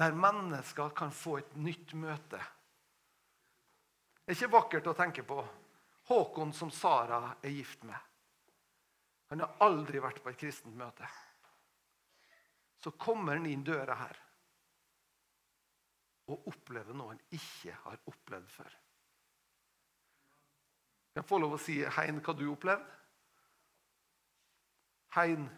Der 0.00 0.16
mennesker 0.16 0.94
kan 0.96 1.12
få 1.12 1.36
et 1.42 1.56
nytt 1.60 1.92
møte. 1.92 2.40
Det 4.24 4.32
er 4.32 4.38
ikke 4.38 4.54
vakkert 4.54 4.88
å 4.88 4.96
tenke 4.96 5.26
på 5.28 5.42
Håkon 6.08 6.54
som 6.56 6.72
Sara 6.72 7.34
er 7.42 7.52
gift 7.52 7.84
med. 7.84 7.98
Han 9.30 9.44
har 9.44 9.60
aldri 9.66 10.00
vært 10.02 10.22
på 10.24 10.32
et 10.32 10.40
kristent 10.40 10.78
møte. 10.78 11.06
Så 12.80 12.96
kommer 12.96 13.36
han 13.36 13.46
inn 13.46 13.66
døra 13.66 13.98
her 14.06 14.24
og 16.30 16.46
opplever 16.48 16.94
noe 16.96 17.12
han 17.12 17.24
ikke 17.34 17.74
har 17.84 18.00
opplevd 18.08 18.48
før. 18.54 18.79
Jeg 21.20 21.28
får 21.28 21.42
lov 21.42 21.54
å 21.58 21.60
si 21.60 21.80
Hein, 21.84 22.22
hva 22.24 22.32
du 22.32 22.46
opplevde? 22.48 22.98
Hein 25.16 25.50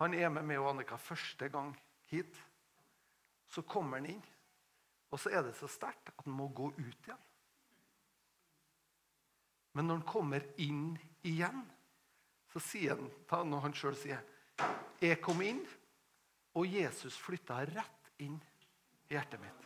han 0.00 0.14
er 0.14 0.30
med 0.32 0.46
meg 0.48 0.58
og 0.58 0.72
Annika 0.72 0.96
første 0.98 1.48
gang 1.52 1.70
hit. 2.10 2.34
Så 3.46 3.62
kommer 3.62 4.00
han 4.00 4.08
inn, 4.10 4.24
og 5.14 5.20
så 5.22 5.30
er 5.30 5.44
det 5.46 5.54
så 5.54 5.68
sterkt 5.70 6.10
at 6.10 6.24
han 6.24 6.34
må 6.34 6.48
gå 6.50 6.72
ut 6.74 7.06
igjen. 7.06 7.20
Men 9.74 9.86
når 9.86 10.00
han 10.00 10.08
kommer 10.08 10.46
inn 10.62 10.88
igjen, 11.26 11.62
så 12.50 12.62
sier 12.62 12.98
han 13.30 13.50
når 13.50 13.64
han 13.68 13.78
sjøl 13.78 13.96
sier 13.98 14.22
Jeg 15.02 15.20
kom 15.22 15.40
inn, 15.42 15.62
og 16.54 16.66
Jesus 16.70 17.16
flytta 17.18 17.62
rett 17.70 18.12
inn 18.22 18.36
i 19.10 19.14
hjertet 19.14 19.42
mitt. 19.42 19.64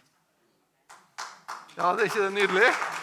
Ja, 1.77 1.93
det 1.95 2.05
er 2.05 2.09
ikke 2.11 2.25
det 2.25 2.33
nydelig? 2.37 2.98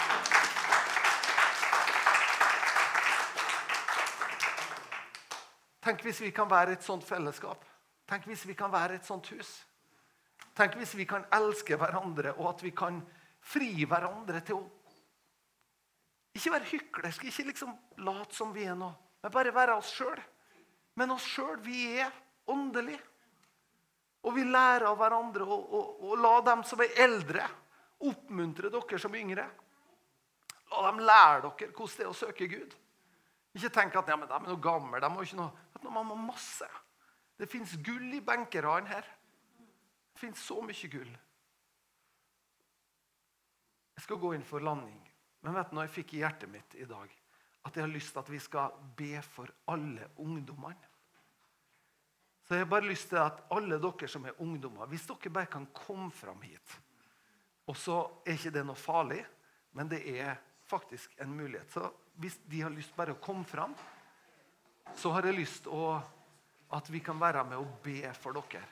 Tenk 5.86 6.02
hvis 6.02 6.24
vi 6.24 6.32
kan 6.34 6.50
være 6.50 6.74
et 6.74 6.86
sånt 6.86 7.06
fellesskap. 7.06 7.62
Tenk 8.10 8.26
hvis 8.26 8.46
vi 8.50 8.56
kan 8.58 8.72
være 8.74 8.98
et 8.98 9.06
sånt 9.06 9.28
hus. 9.34 9.52
Tenk 10.58 10.80
hvis 10.80 10.96
vi 10.98 11.06
kan 11.06 11.28
elske 11.36 11.78
hverandre, 11.78 12.34
og 12.40 12.56
at 12.56 12.64
vi 12.66 12.72
kan 12.74 12.98
fri 13.46 13.86
hverandre 13.86 14.42
til 14.46 14.62
å 14.62 14.66
Ikke 16.36 16.52
være 16.52 16.68
hyklerske, 16.68 17.30
ikke 17.30 17.46
liksom 17.48 17.70
late 18.04 18.36
som 18.36 18.50
vi 18.52 18.66
er 18.68 18.76
noe, 18.76 18.92
men 19.24 19.32
bare 19.32 19.54
være 19.56 19.78
oss 19.80 19.94
sjøl. 19.96 20.18
Men 21.00 21.14
oss 21.16 21.24
sjøl, 21.32 21.62
vi 21.64 21.94
er 22.02 22.12
åndelige. 22.52 23.00
Og 24.28 24.36
vi 24.36 24.44
lærer 24.44 24.90
av 24.90 24.98
hverandre, 25.00 25.46
og 25.46 26.18
la 26.20 26.34
dem 26.44 26.66
som 26.68 26.82
er 26.84 26.98
eldre, 27.06 27.46
oppmuntre 28.04 28.68
dere 28.74 29.00
som 29.00 29.16
yngre. 29.16 29.46
La 30.74 30.84
dem 30.90 31.00
lære 31.08 31.46
dere 31.46 31.72
hvordan 31.72 31.96
det 31.96 32.04
er 32.04 32.12
å 32.12 32.18
søke 32.18 32.50
Gud. 32.52 32.76
Ikke 33.56 33.72
tenk 33.72 33.96
at 33.96 34.12
ja, 34.12 34.18
men 34.20 34.28
de 34.28 34.36
er 34.36 34.48
noe 34.50 34.60
gamle. 34.60 35.00
de 35.00 35.12
har 35.14 35.30
ikke 35.30 35.40
noe... 35.40 35.65
At 35.86 35.94
man 35.94 36.08
må 36.10 36.18
masse. 36.18 36.68
Det 37.38 37.50
fins 37.52 37.76
gull 37.84 38.14
i 38.16 38.24
benkerne 38.24 38.88
her. 38.90 39.08
Det 40.14 40.22
fins 40.22 40.44
så 40.48 40.62
mye 40.64 40.90
gull. 40.92 41.12
Jeg 43.96 44.04
skal 44.04 44.20
gå 44.20 44.34
inn 44.36 44.48
for 44.48 44.64
landing. 44.64 45.02
Men 45.46 45.56
vet 45.56 45.70
du 45.70 45.78
hva 45.78 45.86
jeg 45.86 45.96
fikk 46.00 46.16
i 46.16 46.24
hjertet 46.24 46.52
mitt 46.52 46.76
i 46.80 46.88
dag? 46.90 47.12
At 47.66 47.76
jeg 47.76 47.86
har 47.86 47.92
lyst 47.94 48.14
til 48.14 48.22
at 48.22 48.32
vi 48.34 48.40
skal 48.42 48.76
be 48.98 49.14
for 49.26 49.52
alle 49.72 50.10
ungdommene. 50.22 50.92
Så 52.46 52.54
jeg 52.54 52.62
har 52.62 52.70
bare 52.70 52.86
lyst 52.86 53.10
til 53.10 53.18
at 53.18 53.40
alle 53.56 53.80
dere 53.82 54.08
som 54.10 54.26
er 54.30 54.42
ungdommer, 54.42 54.86
hvis 54.86 55.08
dere 55.10 55.32
bare 55.34 55.50
kan 55.50 55.66
komme 55.74 56.12
fram 56.14 56.44
hit 56.46 56.76
Og 57.66 57.78
så 57.78 57.96
er 58.26 58.38
ikke 58.38 58.54
det 58.54 58.66
noe 58.68 58.78
farlig, 58.78 59.24
men 59.74 59.90
det 59.90 60.04
er 60.06 60.36
faktisk 60.70 61.16
en 61.22 61.34
mulighet. 61.34 61.72
Så 61.72 61.90
hvis 62.22 62.38
de 62.46 62.62
har 62.62 62.70
lyst 62.70 62.94
bare 62.96 63.16
å 63.16 63.22
komme 63.22 63.46
fram, 63.50 63.74
så 64.96 65.12
har 65.16 65.26
jeg 65.26 65.40
lyst 65.40 65.64
til 65.64 65.96
at 66.76 66.90
vi 66.90 67.00
kan 67.00 67.20
være 67.20 67.44
med 67.48 67.58
og 67.58 67.80
be 67.84 68.02
for 68.20 68.36
dere. 68.38 68.64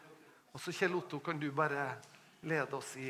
Og 0.53 0.61
så 0.61 0.73
Kjell 0.75 0.95
Otto, 0.95 1.19
kan 1.19 1.39
du 1.39 1.49
bare 1.51 1.87
lede 2.41 2.77
oss 2.77 2.95
i 3.01 3.09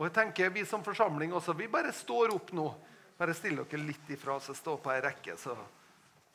Og 0.00 0.06
jeg 0.06 0.14
tenker 0.16 0.48
Vi 0.50 0.64
som 0.64 0.84
forsamling 0.84 1.34
også, 1.36 1.52
vi 1.52 1.68
bare 1.68 1.92
står 1.92 2.32
opp 2.32 2.54
nå. 2.56 2.70
Bare 3.20 3.34
still 3.36 3.60
dere 3.60 3.82
litt 3.84 4.08
ifra, 4.08 4.38
så 4.40 4.54
stå 4.56 4.78
på 4.80 4.92
ei 4.94 5.02
rekke. 5.04 5.34
Så, 5.36 5.52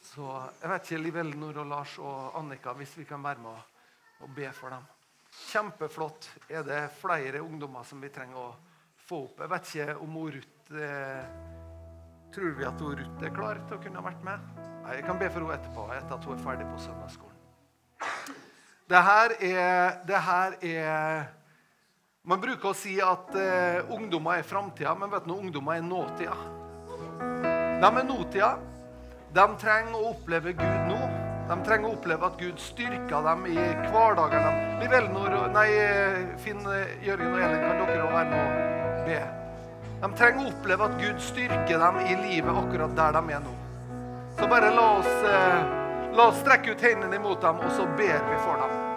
så, 0.06 0.28
jeg 0.62 0.70
vet 0.70 0.86
ikke, 0.86 1.00
Liv 1.02 1.18
Elnor 1.18 1.64
og 1.64 1.72
Lars 1.72 1.96
og 1.98 2.38
Annika, 2.38 2.76
hvis 2.78 2.94
vi 3.00 3.08
kan 3.10 3.24
være 3.26 3.42
med 3.42 3.50
og, 3.50 3.88
og 4.22 4.36
be 4.38 4.52
for 4.54 4.70
dem. 4.70 4.86
Kjempeflott. 5.48 6.30
Er 6.46 6.62
det 6.68 6.84
flere 7.00 7.42
ungdommer 7.42 7.88
som 7.90 8.06
vi 8.06 8.14
trenger 8.14 8.38
å 8.38 8.52
få 9.06 9.22
opp? 9.28 9.42
Jeg 9.44 9.52
vet 9.52 9.72
ikke 9.72 9.96
om 10.02 10.18
Ruth 10.18 10.80
eh, 10.82 11.26
Tror 12.36 12.56
vi 12.58 12.66
at 12.68 12.82
Ruth 12.82 13.24
er 13.24 13.32
klar 13.32 13.62
til 13.64 13.78
å 13.78 13.80
kunne 13.80 14.02
ha 14.02 14.06
vært 14.10 14.24
med? 14.26 14.50
Nei, 14.84 14.98
Jeg 14.98 15.06
kan 15.08 15.20
be 15.22 15.30
for 15.32 15.46
henne 15.46 15.56
etterpå, 15.56 15.86
etter 15.96 16.18
at 16.18 16.28
hun 16.28 16.36
er 16.36 16.44
ferdig 16.44 16.68
på 16.68 16.82
søndagsskolen. 16.84 17.32
Det 18.86 19.02
her 19.02 19.36
er, 19.42 19.96
det 20.06 20.20
her 20.22 20.58
er 20.62 21.24
Man 22.26 22.42
bruker 22.42 22.70
å 22.70 22.78
si 22.78 22.98
at 23.02 23.34
eh, 23.38 23.94
ungdommer 23.94 24.42
er 24.42 24.46
framtida, 24.46 24.96
men 24.98 25.14
vet 25.14 25.28
du, 25.30 25.34
ungdommer 25.38 25.78
er 25.78 25.86
nåtida. 25.86 26.38
De 27.82 27.90
er 27.92 28.08
nåtida. 28.08 28.52
De 29.36 29.46
trenger 29.62 29.94
å 29.94 30.12
oppleve 30.16 30.56
Gud 30.58 30.90
nå. 30.90 31.00
De 31.46 31.58
trenger 31.68 31.92
å 31.92 31.96
oppleve 32.00 32.26
at 32.26 32.40
Gud 32.42 32.62
styrker 32.62 33.28
dem 33.30 33.46
i 33.52 33.58
hverdagen. 33.92 34.64
Liv 34.82 34.96
Elinor, 34.98 35.38
nei, 35.54 35.68
Finn, 36.42 36.66
Jørgen 37.06 37.36
og 37.36 37.44
Elin, 37.46 37.62
kan 37.68 37.86
dere 37.86 38.08
òg 38.08 38.16
være 38.16 38.32
med 38.34 38.75
be? 39.06 39.20
De 40.02 40.12
trenger 40.18 40.46
å 40.46 40.52
oppleve 40.52 40.90
at 40.90 40.98
Gud 41.02 41.22
styrker 41.24 41.80
dem 41.80 42.02
i 42.04 42.18
livet 42.20 42.64
akkurat 42.64 42.96
der 42.98 43.16
de 43.16 43.38
er 43.38 43.46
nå. 43.46 43.54
Så 44.40 44.50
bare 44.52 44.74
la 44.76 44.90
oss, 45.00 45.14
eh, 45.30 45.62
la 46.18 46.28
oss 46.28 46.42
strekke 46.44 46.76
ut 46.76 46.82
hendene 46.82 47.16
imot 47.16 47.42
dem, 47.42 47.62
og 47.64 47.72
så 47.72 47.88
ber 47.98 48.20
vi 48.30 48.42
for 48.44 48.60
dem. 48.64 48.95